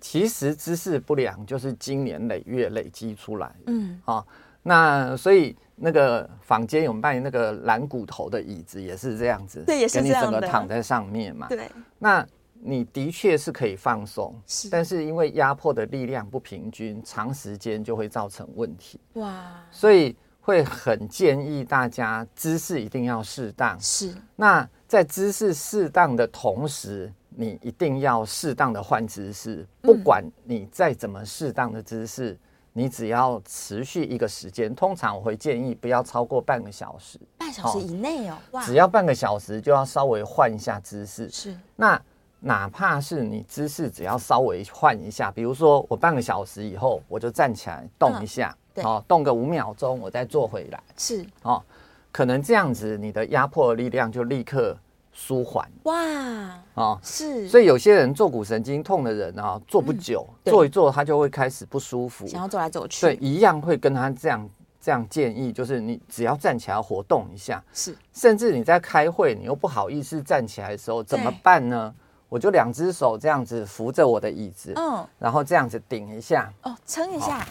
[0.00, 4.22] 其实姿势不良就是经年累月累积出来，嗯，啊，
[4.62, 11.70] 那所以那个坊间有卖那个懒骨头的椅子也是这样子，对，也是这样的，给你整个躺在上面嘛，对。
[11.98, 12.26] 那
[12.66, 19.00] 你的确是可以放松，是，但是因为压迫的力量不平均，长时间就会造成问题。
[19.14, 24.14] 哇，所以会很建议大家姿势一定要适当，是。
[24.36, 32.38] 那在姿势适当的同时，你一定要适当的换姿势，不管你再怎么适当的姿势，嗯、
[32.74, 41.30] 你只要持续一个时间，通常我会建议不要超过半个小时，半小时以内哦，哇，只要半个小时就要稍微换一下姿势。
[41.30, 41.98] 是，那
[42.38, 51.62] 哪怕是你姿势只要稍微换一下，比如说我半个小时以后我就站起来动一下，嗯、对，哦，动个五秒钟，我再坐回来，是，哦，
[52.10, 54.76] 可能这样子你的压迫的力量就立刻。
[55.16, 63.06] 舒缓哇啊，哦、是，所以有些人坐骨神经痛的人啊，坐不久，嗯、坐一坐他就会开始不舒服，想要走来走去。
[63.06, 71.94] 对，一样会跟他这样这样建议，就是你只要站起来活动一下，是，甚至你在开会，你又不好意思站起来的时候，怎么办呢？
[72.28, 77.46] 我就两只手这样子扶着我的椅子，嗯，然后这样子顶一下，哦，撑一下，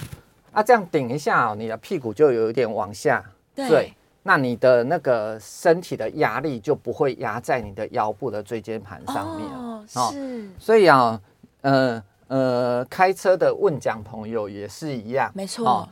[0.53, 3.67] 啊，这样顶一下哦，你的屁股就有一点往下，对。
[3.67, 3.93] 对
[4.25, 11.19] 那你的那个身体的压力就不会压在你的腰部的椎间盘上面哦，是，所以啊，
[11.59, 15.67] 呃呃，开车的问讲朋友也是一样，没错。
[15.67, 15.89] 哦，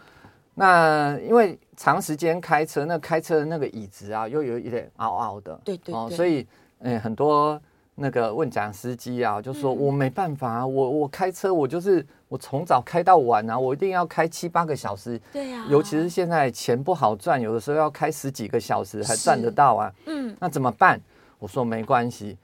[0.56, 6.48] 那因为长时间开车，那开车的那个椅子啊，又有一点凹凹的，对对，对，哦，所以，
[6.80, 7.62] 嗯，很多。
[8.02, 15.22] 那个问讲司机啊，就说我没办法啊，我我开车我就是我从早开到晚啊，我一定要开七八个小时。
[15.32, 19.94] 对呀，尤其是现在钱不好赚，有的时候要开十几个小时才赚得到啊。
[20.08, 21.00] 嗯，那怎么办？
[21.38, 22.36] 我说没关系，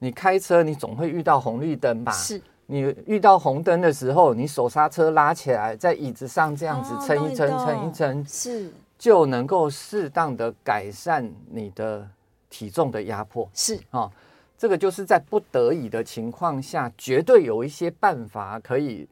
[0.00, 2.10] 你开车你总会遇到红绿灯吧？
[2.10, 12.04] 是，你遇到红灯的时候，你手刹车拉起来，在椅子上这样子撑一撑，撑一撑，是，就能够适当的改善你的
[12.50, 13.48] 体重的压迫。
[13.54, 14.10] 是啊。
[14.64, 19.06] 这个就是在不得已的情况下，绝对有一些办法可以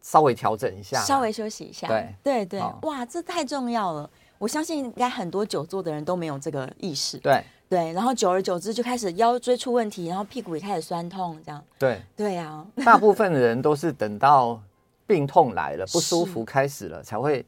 [0.00, 1.88] 稍微调整一下，稍微休息一下。
[1.88, 4.08] 对对对，哦、哇，这太重要了！
[4.38, 7.18] 我相信应该很多久坐的人都没有这个意识。
[7.18, 11.60] 对对，然后久而久之就开始腰椎出问题，然后屁股也开始酸痛，这样。
[11.76, 14.62] 对对呀，啊、大部分的人都是等到
[15.04, 17.44] 病痛来了、不舒服开始了，才会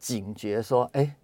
[0.00, 1.14] 警觉说：“哎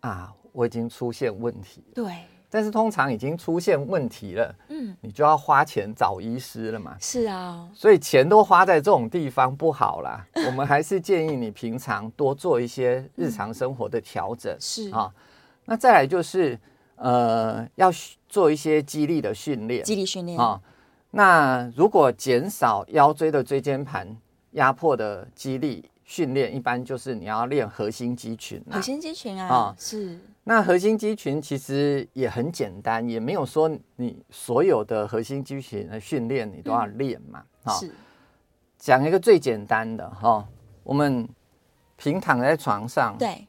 [0.00, 2.12] 啊，我已经出现问题。”对。
[2.54, 6.96] 但是通常已经出现问题了，嗯，你就要花钱找医师了嘛。
[7.00, 10.24] 是啊，所以钱都花在这种地方不好啦。
[10.46, 14.56] 我们还是建议你平常多做一些日常生活的调整。
[14.60, 15.12] 是啊，
[15.64, 16.56] 那再来就是
[16.94, 17.90] 呃，要
[18.28, 19.82] 做一些肌力的训练。
[19.82, 20.60] 肌力训练啊，
[21.10, 24.16] 那如果减少腰椎的椎间盘
[24.52, 28.62] 压迫的肌力训练，一般就是你要练核心肌群。
[28.70, 30.16] 核心肌群啊，啊是。
[30.46, 37.42] 那核心肌群其实也很简单，也没有说你所有的核心肌群的训练你都要练嘛。
[37.64, 37.90] 哈、嗯，
[38.78, 40.46] 讲一个最简单的哈，
[40.82, 41.26] 我们
[41.96, 43.46] 平躺在床上，对，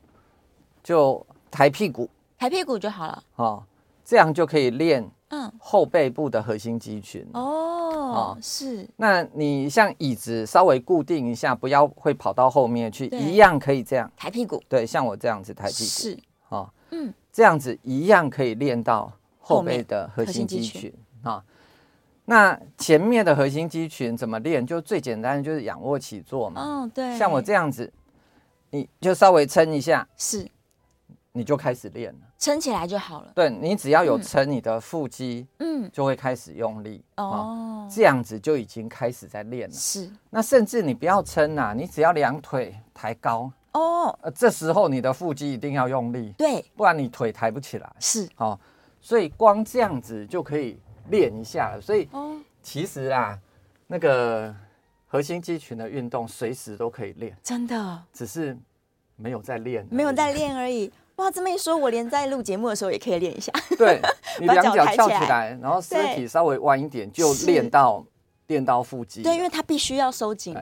[0.82, 3.24] 就抬屁股，抬屁股就好了。
[3.36, 3.62] 哦，
[4.06, 7.28] 这样就可以练嗯后背部的核心肌群。
[7.34, 8.88] 哦，哦，是。
[8.96, 14.64] 那你像椅子稍微固定一下，不要会跑到后面去，一样可以这样抬屁股。
[14.70, 15.84] 对，像我这样子抬屁股。
[15.84, 16.18] 是。
[16.96, 21.44] 哦，嗯，这样子一样可以练到后背的核心肌群啊。
[22.26, 24.66] 那前面的核心肌群怎么练？
[24.66, 26.62] 就最简单的就是仰卧起坐嘛。
[26.62, 27.16] 哦，对。
[27.18, 27.92] 像我这样子，
[28.72, 30.48] 你就稍微撑一下，是，
[31.34, 33.32] 你就开始练了，撑起来就好了。
[33.36, 37.04] 对，你只要有撑，你的腹肌，嗯，就会开始用力。
[37.18, 39.76] 哦，这样子就已经开始在练了。
[39.76, 40.10] 是。
[40.32, 43.52] 那甚至你不要撑啊，你只要两腿抬高。
[43.76, 47.92] 哦，呃，这时候你的腹肌一定要用力，对，不然你腿抬不起来。
[48.00, 48.58] 是，哦，
[49.02, 51.82] 所以光这样子就可以练一下了。
[51.82, 53.38] 所以，哦，其实啊，
[53.88, 54.56] 那个
[55.08, 58.58] 核心肌群的运动随时都可以练，真的，只是
[59.18, 60.90] 没有在练，没有在练而已。
[61.18, 63.52] 哇，这么一说，我连在录节目的时候也可以练一下。
[63.78, 64.02] 对，
[64.40, 68.06] 你两脚翘起来，然后身体稍微弯一点，就练到
[68.48, 69.22] 练到腹肌。
[69.22, 70.58] 对，因为它必须要收紧。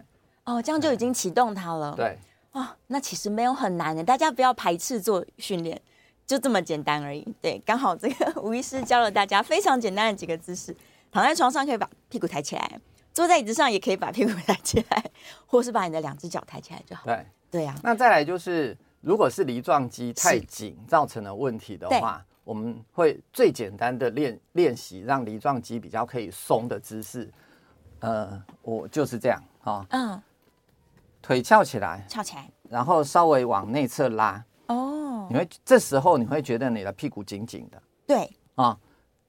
[0.46, 1.94] 哦，这样就已经启动它了。
[1.96, 2.18] 对。
[2.54, 5.80] 哦，那其实没有很难的，大家不要排斥做训练，
[6.26, 7.28] 就这么简单而已。
[7.42, 10.76] 对，刚好这个吴医师教了大家非常简单的几个姿势，
[11.12, 12.80] 躺在床上可以把屁股抬起来，
[13.12, 15.04] 坐在椅子上也可以把屁股抬起来，
[15.48, 17.06] 或是把你的两只脚抬起来就好。
[17.06, 17.82] 对，对呀、啊。
[17.84, 27.28] 那再来就是，如果是梨状肌太紧造成的问题的话，我们会最简单的练练习让梨状肌比较可以松的姿势。
[28.02, 29.72] 呃，我就是这样啊。
[29.72, 30.22] 哦、嗯。
[31.24, 34.44] 腿翘起来，翘起来，然后稍微往内侧拉。
[34.68, 37.82] 哦，你会这时候你会觉得你的屁股紧紧的。
[38.06, 38.78] 对啊，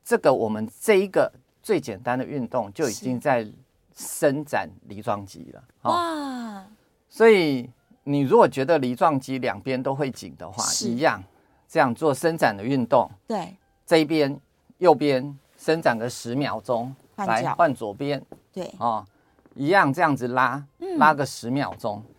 [0.04, 3.48] 这个我们这一个最简单的运动就已经在
[3.94, 5.64] 伸展梨状肌了。
[5.83, 6.66] 哇！
[7.09, 7.70] 所以
[8.02, 11.22] 你如果觉得梨状肌两边都会紧的话，一样
[11.68, 13.09] 这样做伸展的运动。
[13.28, 14.37] 对，这一边
[14.78, 18.20] 右边伸展个十秒钟，来换左边。
[18.52, 19.07] 对啊。
[19.55, 20.62] 一样这样子拉，
[20.99, 22.14] 拉个十秒钟，嗯、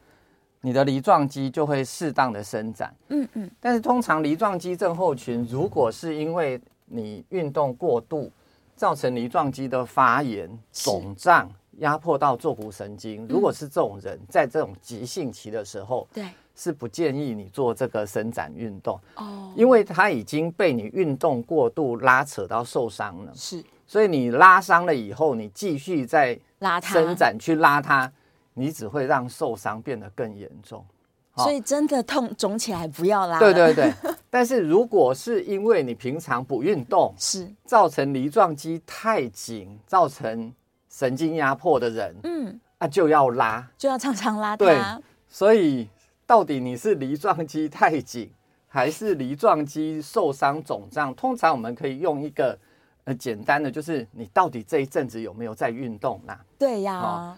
[0.62, 2.94] 你的梨状肌就会适当的伸展。
[3.10, 3.52] 嗯嗯。
[3.60, 8.32] 但是通常梨状肌症候群，如果是因为你运动过度，
[8.76, 19.00] 造成梨状肌的发炎、肿胀、压迫到坐骨神经，如果是这种人，在这种急性期的时候，对，是不建议你做这个伸展运动。
[19.16, 19.54] 哦。
[19.56, 23.32] 因为它已经被你运动过度拉扯到受伤了。
[23.36, 23.64] 是。
[23.88, 28.12] 所以你拉伤了以后，你继续再拉它伸展去拉它，
[28.56, 30.84] 你只会让受伤变得更严重。
[31.38, 33.38] 所以真的痛肿起来不要拉。
[33.38, 33.94] 对对对。
[34.32, 40.52] 但是如果是因为你平常不运动，是造成梨状肌太紧，造成
[40.90, 44.66] 神经压迫的人，嗯，啊就要拉，就要常常拉它。
[44.66, 44.82] 对。
[45.30, 45.88] 所以
[46.26, 48.32] 到底你是梨状肌太紧，
[48.68, 51.14] 还是梨状肌受伤肿胀？
[51.14, 52.58] 通常我们可以用一个。
[53.06, 56.38] 呃，简单的就是你到底这一阵子有没有在运动呢？
[56.58, 57.38] 对呀、哦，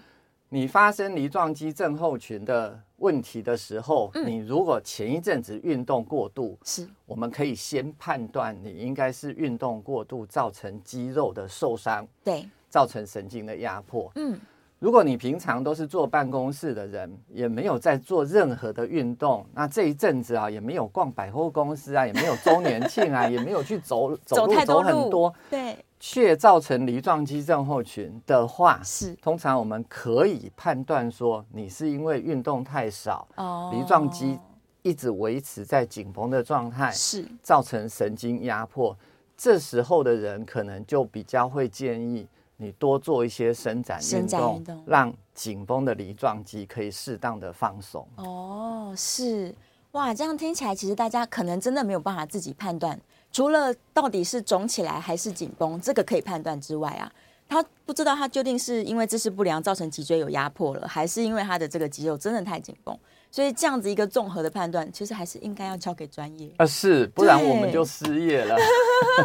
[0.49, 14.39] 你发生梨状肌症候群的问题的时候，嗯、你如果前一阵子运动过度，是，我们可以先判断你应该是运动过度造成肌肉的受伤，对，造成神经的压迫，嗯。
[14.79, 29.15] 如果你平常都是坐办公室的人，也没有在做任何的运动，那这一阵子啊，也没有逛百货公司啊，也没有周年庆啊， 也没有去走走路走很多，对，却造成梨状肌症候群的话，是。
[29.15, 34.37] 通常我们可以判断说，你是因为运动太少，哦，梨状肌
[34.83, 37.25] 一直维持在紧绷的状态，是。
[37.41, 38.95] 造成神经压迫，
[39.35, 42.27] 这时候的人可能就比较会建议。
[42.57, 48.07] 你多做一些伸展运动，动让紧绷的梨状肌可以适当的放松。
[48.15, 49.53] 哦，是
[49.91, 52.99] 哇，这样听起来，其实大家可能真的没有办法自己判断，
[53.31, 57.11] 除了到底是肿起来还是紧绷，这个可以判断之外啊，
[57.47, 62.97] 他不知道他究竟是因为姿势不良造成脊椎有压迫了，还是因为他的这个肌肉真的太紧绷。
[63.29, 68.55] 所以这样子一个综合的判断，其实还是应该要交给专业啊，是，不然我们就失业了。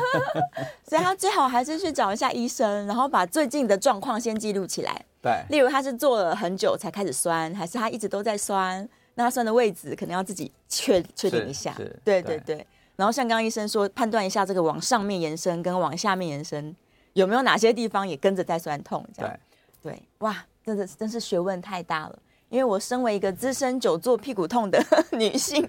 [0.87, 5.05] 所以他最好还是去找一下医生，然后把最近的状况先记录起来。
[5.23, 8.88] 对，例如他是做了很久才开始酸，还是他一直都在酸？
[9.15, 11.73] 那他酸的位置可能要自己确确定一下。
[11.77, 12.38] 对对对。
[12.41, 16.77] 对然后像刚刚医生说，判断一下这个往上面延伸跟往下面延伸
[17.15, 19.38] 有没有哪些地方也跟着在酸痛，这样。
[19.83, 22.19] 对对，哇，真的真是学问太大了。
[22.53, 24.79] 因为我身为一个资深久坐屁股痛的
[25.12, 25.67] 女性，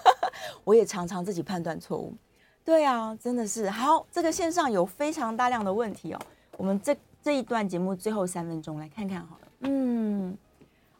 [0.62, 2.12] 我也常常自己判断错误。
[2.62, 3.70] 对啊，真的是。
[3.70, 6.20] 好，这个线上有非常大量的问题哦。
[6.58, 9.48] 我们这这一段节目最后三分钟来看看好了。
[9.60, 10.36] 嗯，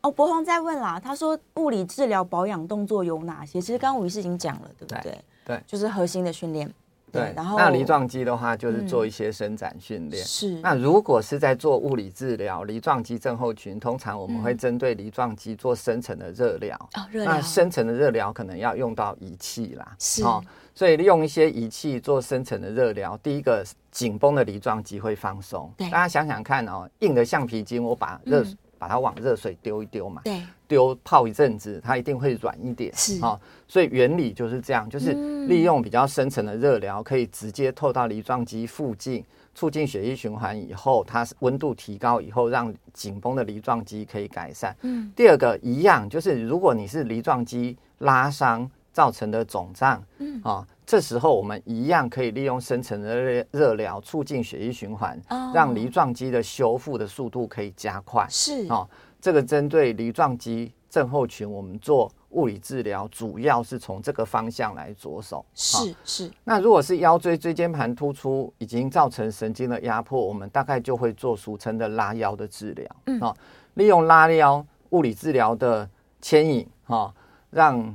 [0.00, 3.60] 哦，博宏在问啦，他说物理治疗保养动作有哪些？
[3.60, 5.02] 其实刚刚吴医师已经讲了，对不对？
[5.02, 6.72] 对，对就是核心的训练。
[7.12, 10.24] 对，然后那梨状肌的话，就是做一些伸展训练。
[10.24, 16.76] 是，那如果是在做物理治疗，梨状肌症候群，通常我们会针对梨状肌做深层的热疗。
[16.94, 17.32] 哦，热疗。
[17.32, 19.94] 那深层的热疗可能要用到仪器啦。
[19.98, 20.22] 是。
[20.22, 20.42] 哦，
[20.74, 25.72] 所以利用一些仪器做深层的热疗，第一个紧绷的梨状肌会放松。
[25.76, 25.88] 对。
[25.90, 28.44] 大家想想看哦，硬的橡皮筋，我把热。
[28.78, 35.12] 把它往热水丢一丢嘛，对，丢泡一阵子，它一定会软一点，是啊、哦，所以原理就是这样，就是
[35.46, 39.24] 利用比较深层的热疗，可以直接透到梨状肌附近，
[39.54, 44.74] 促进血液循环以后，它温度提高以后，让紧绷的梨状肌可以改善。
[44.82, 50.50] 嗯，第二个一样，就是如果你是梨状肌拉伤造成的肿胀，嗯啊。
[50.52, 55.54] 哦这时候我们一样可以利用深层的热热疗，促进血液循环，oh.
[55.54, 58.26] 让梨状肌的修复的速度可以加快。
[58.30, 58.88] 是哦，
[59.20, 65.44] 这个针对梨状肌症候群，我们做物理治疗主要是从这个方向来着手。
[65.52, 66.30] 是是。
[66.42, 72.96] 那如果是腰椎椎间盘突出已经造成神经的压迫，我们大概就会做俗称的拉腰的治疗。
[73.04, 73.36] 嗯，啊，
[73.74, 75.86] 利用拉腰物理治疗的
[76.22, 77.14] 牵引，哈，
[77.50, 77.94] 让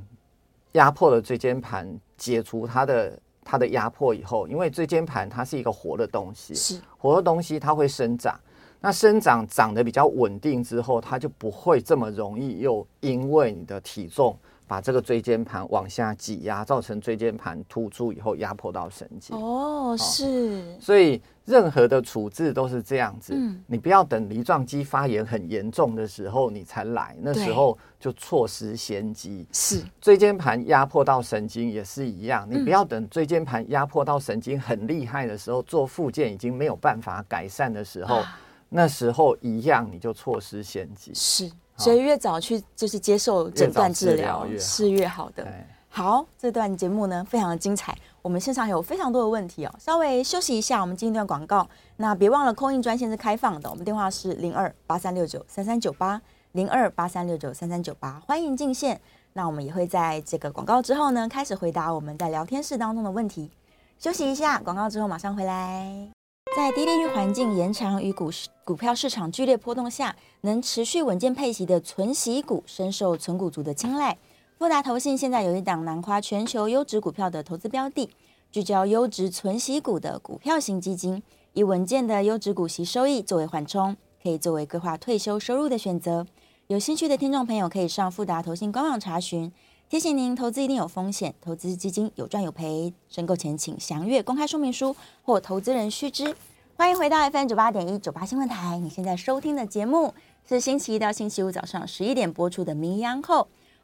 [0.73, 1.91] 压迫的椎间盘
[2.23, 8.39] 解除它的它的压迫以后，因为椎间盘它是一个活的东西，是活的东西，它会生长。
[8.79, 14.37] 那生长长得比较稳定之后，它就不会这么容易又因为你的体重
[14.67, 19.37] 把这个椎间盘往下挤压，造成椎间盘突出以后压迫到神经。
[19.37, 20.77] 哦，是。
[20.79, 29.45] 所以任何的处置都是这样子，嗯，你不要等梨状肌发炎很严重的时候你才来，那时候就错失先机。
[29.51, 29.83] 是。
[30.01, 38.15] 椎间盘压迫到神经也是一样，你不要等椎间盘压迫到神经很厉害的时候，做复健已经没有办法改善的时候。
[38.15, 38.39] 啊
[38.75, 41.11] 那时候一样，你就错失先机。
[41.13, 41.47] 是，
[41.77, 45.47] 所以越早去就是接受诊断治疗是越好的。
[45.89, 49.75] 好，这段节目呢非常的精彩，我们现场有非常多的问题哦。
[49.77, 51.67] 稍微休息一下，我们进一段广告。
[51.97, 56.19] 那别忘了 call in 专线是开放的，我们电话是零二八三六九三三九八
[56.53, 58.99] 零二八三六九三三九八，欢迎进线。
[59.33, 63.51] 那我们也会在这个广告之后呢，开始回答我们在聊天室当中的问题。
[63.99, 66.22] 休息一下，广告之后马上回来。
[66.55, 74.15] 在低利率环境延长与股市股票市场剧烈波动下，能持续稳健配息的存息股深受存股族的青睐。
[74.59, 78.07] 富达投信现在有一档囊括全球优质股票的投资标的，
[78.51, 81.23] 聚焦优质存息股的股票型基金，
[81.53, 86.27] 以稳健的优质股息收益作为缓冲，可以作为规划退休收入的选择。
[86.67, 89.51] 有兴趣的听众朋友可以上富达投信官网查询。
[89.93, 96.35] 提醒您，投资一定有风险，投资基金有赚有赔，申购前请详阅公开说明书或投资人须知。
[96.75, 100.11] 欢迎回到 FM 九八点一九八新闻台，你现在收听的节目
[100.49, 103.41] 是星期一到星期五早上十一点播出的《名医央后》，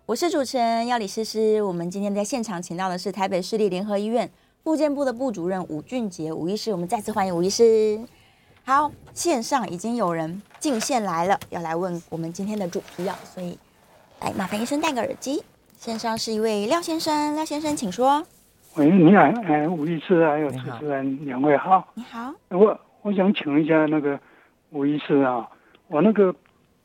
[0.07, 1.61] 我是主持人要李诗诗。
[1.61, 4.27] 我们今天在现场请到的是台北市立联合医院
[4.63, 8.03] 复健部的部主任吴俊杰吴医师，我们再次欢迎吴医师。
[8.63, 13.59] 好，线上已经有人进线来了，要来问我们今天的主题啊，所以
[14.21, 15.43] 来麻烦医生戴个耳机。
[15.79, 18.21] 线上是一位廖先生，廖先生请说。
[18.75, 21.87] 喂，你好，哎，吴医师还有主持人两位好。
[21.93, 24.19] 你好，我我想请问一下那个
[24.71, 25.49] 吴医师啊，
[25.87, 26.35] 我那个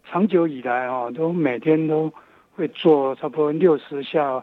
[0.09, 2.09] 长久以来啊，都每天都
[2.55, 4.41] 会做差不多六十下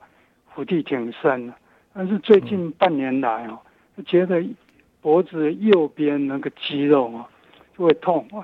[0.54, 1.54] 伏地挺身，
[1.94, 3.58] 但是最近半年来啊，
[4.06, 4.44] 觉得
[5.00, 7.26] 脖子右边那个肌肉啊
[7.78, 8.44] 就会痛啊。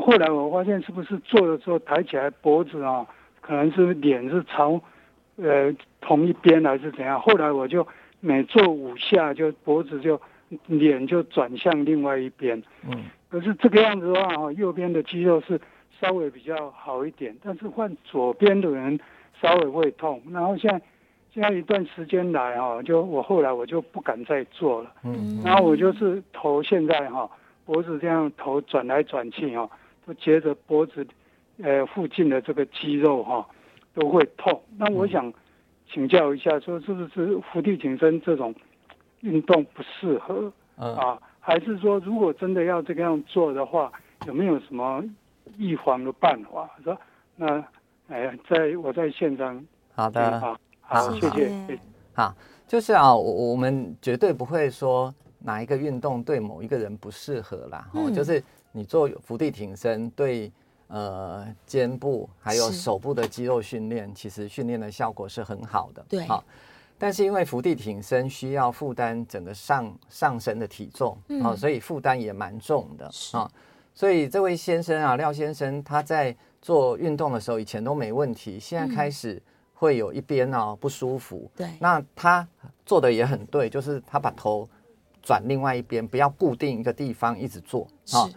[0.00, 3.06] 后来我发现是不是做的时候抬起来脖子啊，
[3.42, 4.80] 可能是脸是朝。
[5.42, 7.20] 呃，同一边还是怎样？
[7.20, 7.86] 后来我就
[8.20, 10.20] 每做五下，就脖子就
[10.66, 12.62] 脸就转向另外一边。
[12.88, 15.60] 嗯，可是这个样子的话，哈，右边的肌肉是
[16.00, 18.98] 稍微比较好一点，但是换左边的人
[19.40, 20.22] 稍微会痛。
[20.30, 20.80] 然后现在
[21.32, 24.92] 现在一段时间来，哈，就我后来我就不敢再做了。
[25.02, 27.28] 嗯，然后我就是头现在哈
[27.64, 29.68] 脖子这样头转来转去哈，
[30.06, 31.06] 就觉得脖子
[31.62, 33.44] 呃附近的这个肌肉哈。
[33.94, 35.32] 都会痛，那我想
[35.92, 38.54] 请教一下，说是不是伏地挺身这种
[39.20, 41.20] 运动不适合啊？
[41.38, 43.92] 还是说如果真的要这个样做的话，
[44.26, 45.04] 有没有什么
[45.58, 46.70] 预防的办法？
[46.82, 46.98] 说
[47.36, 47.62] 那
[48.08, 49.62] 哎呀，在我在现场，
[49.94, 51.78] 好的，好，好，谢谢。
[52.14, 52.34] 好，
[52.66, 57.88] 就是啊，我我们绝对不会说哪一个运动对某一个人不适合啦。
[57.92, 60.50] 哦，就是你做伏地挺身对。
[60.92, 66.04] 呃，肩部还有手部的肌肉训练，其实训练的效果是很好的。
[66.06, 66.44] 对，好，
[66.98, 73.50] 但是因为伏地挺身需要负担整个上上身的体重，嗯，哦，所以负担也蛮重的啊，哦。
[73.94, 81.50] 所以这位先生啊，廖先生，他在做运动的时候以前都没问题，现在开始会有一边哦不舒服。
[81.56, 82.46] 对，那他
[82.84, 84.68] 做的也很对，就是他把头
[85.22, 88.28] 转另外一边，不要固定一个地方一直做啊。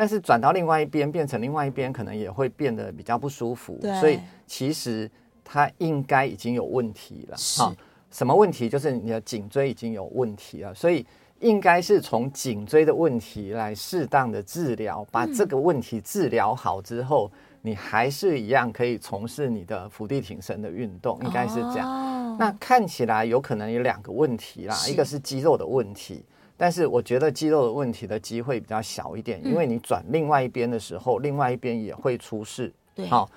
[0.00, 3.78] 但是转到另外一边，变成另外一边，可能也会变得比较不舒服。
[4.00, 5.10] 所以其实
[5.44, 7.36] 它应该已经有问题了。
[7.58, 7.76] 哈，
[8.10, 8.66] 什么问题？
[8.66, 10.74] 就是你的颈椎已经有问题了。
[10.74, 11.04] 所以
[11.40, 17.30] 应该是从颈椎的问题来适当的治疗，把这个问题治疗好之后，
[17.60, 22.38] 你还是一样可以从事你的伏地挺身的运动，应该是这样。
[22.38, 26.24] 那看起来有可能有两个问题啦，一个是肌肉的问题。
[26.62, 32.70] 但是我觉得肌肉的问题的机会比较小一点，因为你转另外一边的时候，另外一边也会出事。
[32.94, 33.30] 对，好，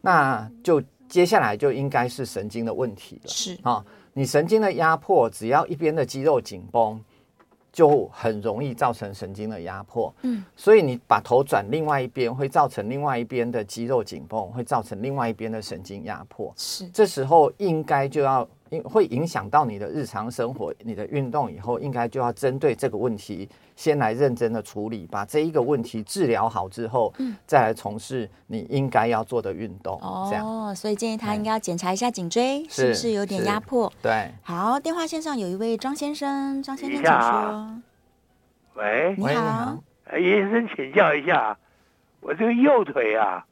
[0.00, 3.28] 那就接下来就应该是神经的问题了。
[3.28, 7.02] 是啊，你神经的压迫，只要一边的肌肉紧绷，
[7.72, 10.14] 就很容易造成神经的压迫。
[10.22, 16.54] 嗯，所以你把头转另外一边，会造成另外一边的肌肉紧绷，会造成另外一边的神经压迫。
[16.56, 18.48] 是，这时候应该就要。
[18.70, 29.98] 因会影响到你的日常生活，你的运动以后应该就要针对这个问题，先来认真的处理，把这一个问题治疗好之后，嗯，再来从事你应该要做的运动。
[30.00, 33.92] 哦，这样，所以建议他应该要检查一下颈椎是不是有点压迫。
[34.02, 37.80] 对，好，电话线上有一位张先生，张先生请说。
[38.74, 39.78] 喂，你好，
[40.12, 41.56] 叶医生请教一下，
[42.20, 43.44] 我这个右腿啊，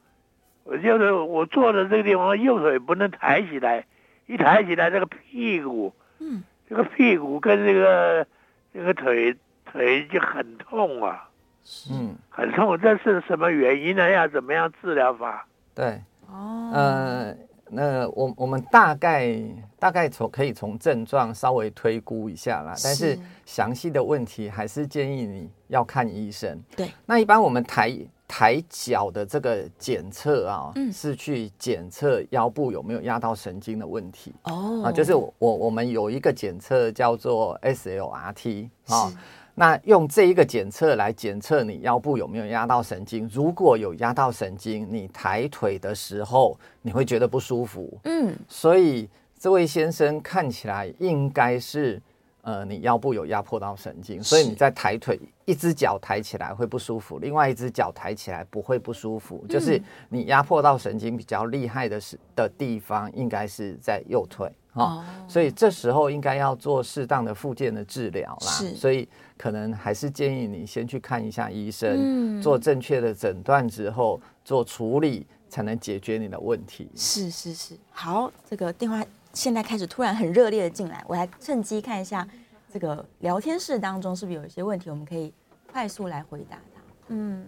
[0.65, 3.85] 我右腿我坐的这个地方右腿不能抬起来。
[4.27, 8.27] 一抬起来，这个屁股，嗯，这个屁股跟这个
[8.73, 11.29] 这个腿腿就很痛啊，
[11.91, 14.11] 嗯，很痛，这是什么原因呢？
[14.11, 15.47] 要怎么样治疗法？
[15.75, 17.37] 对，哦，呃，
[17.71, 19.37] 那我我们大概
[19.79, 26.61] 大概从可以从症状稍微推估一下啦，但是详细的问题还是建议你要看医生。
[26.77, 27.97] 对，那一般我们抬。
[28.29, 34.83] 抬脚的这个检测啊，嗯、是去检测腰部有没有压到神经的问题哦。
[34.85, 39.13] 啊，就是我我们有一个检测叫做 SLRT 啊，
[39.55, 43.31] 那用这一个检测来检测你腰部有没有压到神经。
[43.33, 47.99] 如果有压到神经，你抬腿的时候你会觉得不舒服。
[48.05, 49.09] 嗯，所以
[49.39, 52.03] 这位先生看起来应该是。
[52.47, 68.47] 呃，你腰部有压迫到神经，所以你在抬腿，一只脚抬起来会不舒服，另外一只脚抬起来不会不舒服，嗯、就是你压迫到神经比较厉害的是的地方，应该是在右腿哈，哦哦、所以这时候应该要做适当的复健的治疗啦。
[68.47, 71.97] 是所以可能还是建议你先去看一下医生，
[72.39, 76.89] 嗯、做正确的诊断之后做处理，才能解决你的问题。
[76.95, 79.05] 是是是，好，这个电话。
[79.37, 82.27] 现在开始突然很热烈的进来，我来趁机看一下
[82.73, 85.31] 这个聊天室当中是不是有一些问题，我们可以
[85.71, 86.81] 快速来回答它。
[87.09, 87.45] 嗯，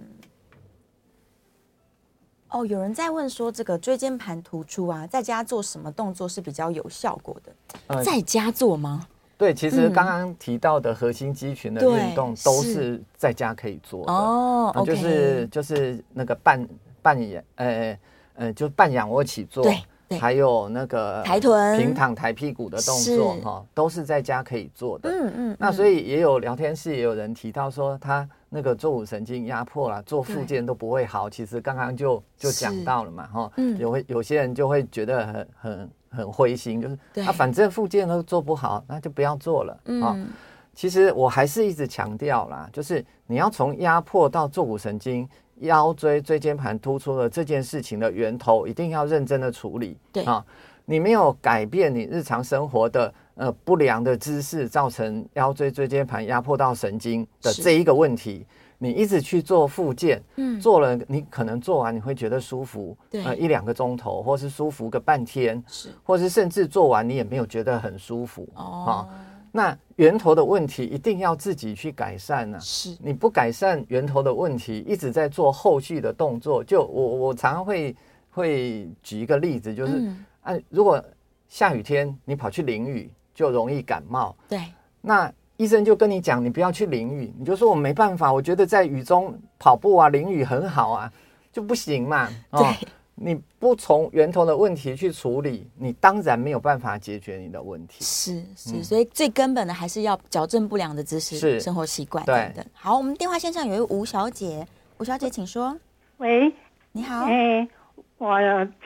[2.51, 7.53] 哦，有人在问说，这个椎间盘突出啊，在家做什么动作是比较有效果的？
[7.87, 9.09] 呃、在家做吗？
[9.39, 16.69] 对，其实刚刚提到的核心肌群的运动都是在家可以做的哦，就是就是那个半
[17.01, 17.99] 半仰，呃
[18.35, 19.65] 呃，就半仰卧起坐。
[19.65, 19.83] 对。
[20.09, 25.11] 对还有那个抬臀、平躺、抬屁股的动作，哈，都是在家可以做的。
[25.11, 25.57] 嗯嗯。
[25.59, 31.29] 那所以也有聊天室也有人提到说，他那个坐骨神经压迫了，做复健都不会好。
[31.29, 33.53] 其实刚刚就就讲到了嘛，哈。
[33.79, 36.99] 有有些人就会觉得很很很灰心，就是
[37.29, 39.81] 啊，反正复健都做不好，那就不要做了。
[39.85, 40.29] 嗯。
[40.75, 45.29] 其实我还是一直强调啦，就是你要从压迫到坐骨神经。
[45.61, 49.97] 腰椎椎间盘突出的这件事情的源头，一定要认真的处理。
[50.13, 50.25] 对。
[50.25, 50.45] 啊，
[50.85, 58.47] 你没有改变你日常生活的呃不良的姿势，造成腰椎椎间盘压迫到神经的这一个问题，
[58.79, 63.23] 你一直去做复健，嗯，做了你可能做完你会觉得舒服，对。
[63.25, 68.63] 呃一两个钟头，或是舒服个半天，是，或是甚至做完你也没有觉得很舒服哦。
[68.87, 69.09] 啊
[69.53, 72.61] 那源头的问题一定要自己去改善呢、啊。
[72.61, 76.63] 是，你不改善源头的问题，一直在做后续的动作。
[76.63, 77.95] 就我我常常会
[78.31, 81.03] 会举一个例子，就是，嗯、啊，如果
[81.49, 84.37] 下雨天你跑去淋雨，就容易感冒。
[84.49, 84.61] 对。
[85.01, 91.13] 那医生就跟你讲，你不要去淋雨，你就说我没办法，我觉得在雨中跑步啊，淋雨很好啊，
[91.53, 92.29] 就不行嘛。
[92.51, 92.89] 哦、对。
[93.21, 97.97] 你不从源头的问题去处理，你当然没有办法解决你的问题。
[98.05, 102.65] 是是，嗯、所以最根本的还是要矫正不良的姿势、是生活习惯等等。
[102.73, 104.67] 好，我们电话线上有一位吴小姐，
[104.99, 105.77] 吴小姐请说。
[106.19, 106.53] 喂，
[106.93, 107.25] 你好。
[107.25, 107.69] 哎、欸，
[108.19, 108.39] 我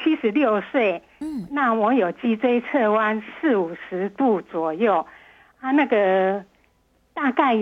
[0.03, 5.07] 七十六岁，嗯，那我有脊椎侧弯四五十度左右，
[5.61, 6.43] 啊，那个
[7.13, 7.57] 大概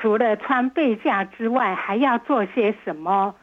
[0.00, 3.34] 除了穿背架之外，还要做些什么？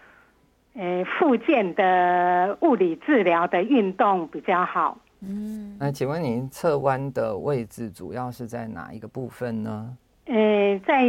[0.80, 4.98] 呃，复健的物理治疗的运动比较好。
[5.20, 9.98] 嗯，那请问您侧弯的位置主要是在哪一个部分呢？
[10.28, 11.04] 呃，在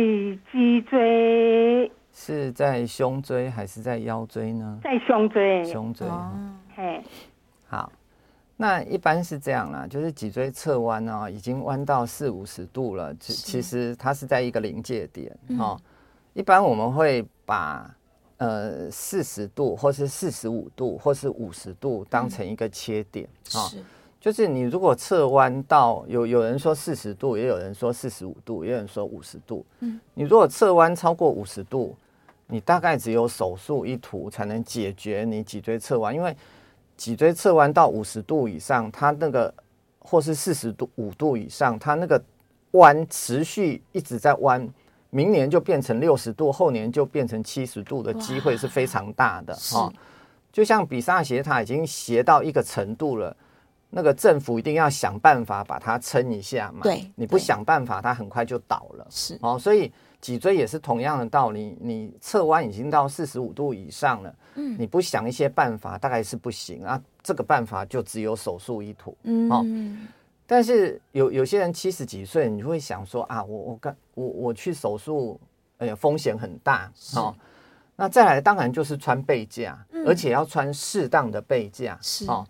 [0.50, 1.88] 脊椎。
[2.12, 4.80] 是在胸椎还是在腰椎呢？
[4.82, 5.64] 在胸椎。
[5.64, 6.04] 胸椎。
[6.08, 6.32] 哦，
[6.74, 7.00] 嘿。
[7.68, 7.92] 好，
[8.56, 15.30] 那一般是这样啦，就是脊椎侧弯啊，已经弯到四五十度了，其其实它是在一个临界点。
[15.60, 15.80] 哦，嗯，
[16.32, 17.88] 一般我们会把。
[18.40, 23.68] 呃，四十度，或是四十五度，或是五十度，当成一个切点啊。
[23.68, 23.84] 是，
[24.18, 29.62] 就是你如果侧弯到有有人说四十度，也有人说四十五度，也有人说五十度。
[29.80, 31.94] 嗯，你如果侧弯超过五十度，
[32.46, 36.34] 你大概只有手术一图才能解决你脊椎侧弯，因为
[36.96, 39.52] 脊椎侧弯到五十度以上，它那个
[39.98, 42.18] 或是四十度五度以上，它那个
[42.70, 44.66] 弯持续一直在弯。
[45.10, 49.92] 明年就变成六十度，后年就变成七十度的机会是非常大的哈。
[50.52, 53.36] 就像比萨斜塔已经斜到一个程度了，
[53.88, 56.80] 那个政府一定要想办法把它撑一下嘛。
[56.82, 59.06] 对，你不想办法，它很快就倒了。
[59.10, 61.76] 是哦，所以脊椎也是同样的道理。
[61.80, 67.00] 你侧弯已经到四十五度以上了，嗯，你不想一些办法，大概是不行啊。
[67.22, 69.16] 这个办法就只有手术一途。
[69.22, 69.64] 嗯，哦，
[70.50, 75.38] 但是有有些人七十几岁，你就会想说啊，我我刚我我去手术，
[75.78, 77.32] 哎呀，风险很大哦。
[77.94, 81.96] 那再来，当然就是穿背架，嗯、而且要穿适当的背架。
[82.02, 82.44] 是哦，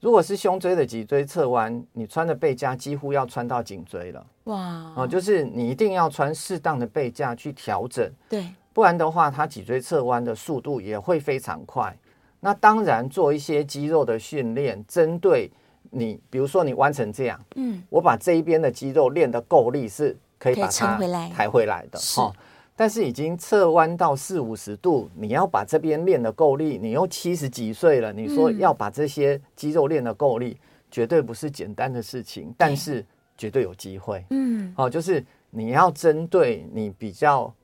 [0.00, 4.26] 如果是胸椎的脊椎侧弯，你穿的背架几乎要穿到颈椎了。
[4.44, 8.10] 哇哦，就是你一定要穿适当的背架去调整。
[8.28, 11.96] 对，不然的话，它脊椎侧弯的速度也会非常快。
[12.40, 15.48] 那当然，做一些肌肉的训练，针对
[15.94, 20.98] 你，比如说你弯成这样，嗯，我把这一边的肌肉练得够力，是可以把它
[21.32, 21.98] 抬回来的。
[21.98, 22.32] 哈。
[22.76, 30.58] 但是已经侧弯到四五十度，你要把这边练得够力，你又七十几岁了，你说要把这些肌肉练得够力，
[30.90, 33.06] 绝对不是简单的事情，但是
[33.38, 34.24] 绝对有机会。
[34.30, 37.54] 嗯，哦，就是你要针对你比较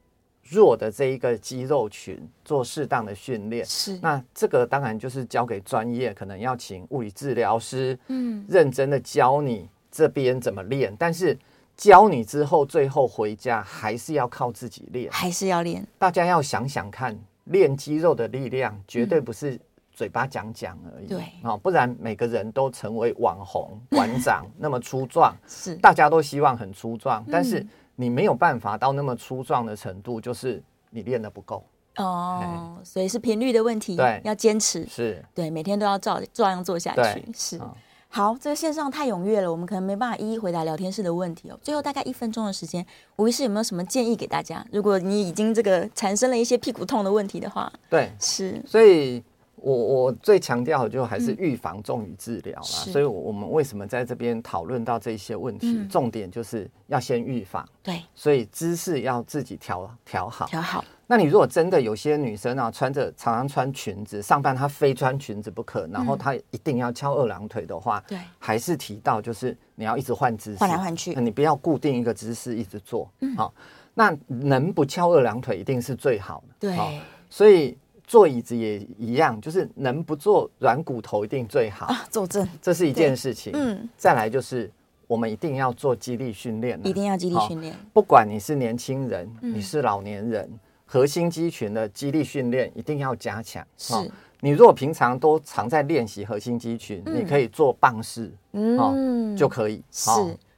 [0.51, 3.65] 弱的这一个肌肉群做适当的训练。
[3.65, 11.39] 是，那这个当然就是交给专业，可能要请物理治疗师，嗯，认真的教你这边怎么练，但是。
[11.77, 15.83] 教你之后，最后回家还是要靠自己练，还是要练。
[15.99, 19.59] 大家要想想看，练肌肉的力量绝对不是
[19.91, 21.07] 嘴巴讲讲而已。
[21.07, 27.67] 对啊，不然每个人都成为网红馆长 那么粗壮，是大家都希望很粗壮，但是
[28.01, 31.63] 你没有办法到那么粗壮的程度，就是你练的不够。
[31.97, 32.79] 哦。
[32.83, 35.23] 所以是频率的问题，对，要坚持，是。
[35.35, 37.61] 对，每天都要照照样做下去，是。
[38.09, 41.59] 好，这个线上太踊跃了，我们可能没办法一一回答聊天室的问题哦。
[41.63, 42.85] 最后大概一分钟的时间，
[43.17, 44.65] 吴医师有没有什么建议给大家？
[44.73, 49.23] 如果你已经这个产生了一些屁股痛的问题的话，对，是，所以
[49.63, 52.85] 我我最强调的就还是预防重于治疗啦。
[52.87, 55.77] 嗯、所以我们为什么在这边讨论到这些问题？
[55.79, 60.85] 嗯、重点就是要先预防，对，所以姿势要自己调调好，调好。
[61.07, 73.53] 那你如果真的有些女生啊，穿着常常穿裙子上班，她非穿裙子不可，然后她一定要翘二郎腿的话，对，还是提到就是你要一直换姿势，换来换去，你不要固定一个姿势一直做，嗯，好，
[73.93, 77.77] 那能不翘二郎腿一定是最好的，对，所以
[78.11, 84.69] 坐椅子也一样，就是能不坐软骨头一定最好啊，坐正，这是一件事情，嗯，再来就是
[85.07, 90.51] 我们一定要做肌力训练，一定要肌力训练，不管你是年轻人，你是老年人。
[90.85, 93.65] 核心肌群的肌力训练一定要加强。
[93.79, 93.95] 是，
[94.41, 99.81] 你如果平常都常在练习核心肌群，你可以做棒式，嗯，就可以。
[99.93, 100.11] 是，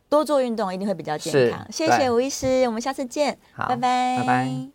[0.09, 1.71] 多做运动一定会比较健康。
[1.71, 3.37] 谢谢吴医师，我们下次见。
[3.53, 4.72] 好，拜拜，拜拜。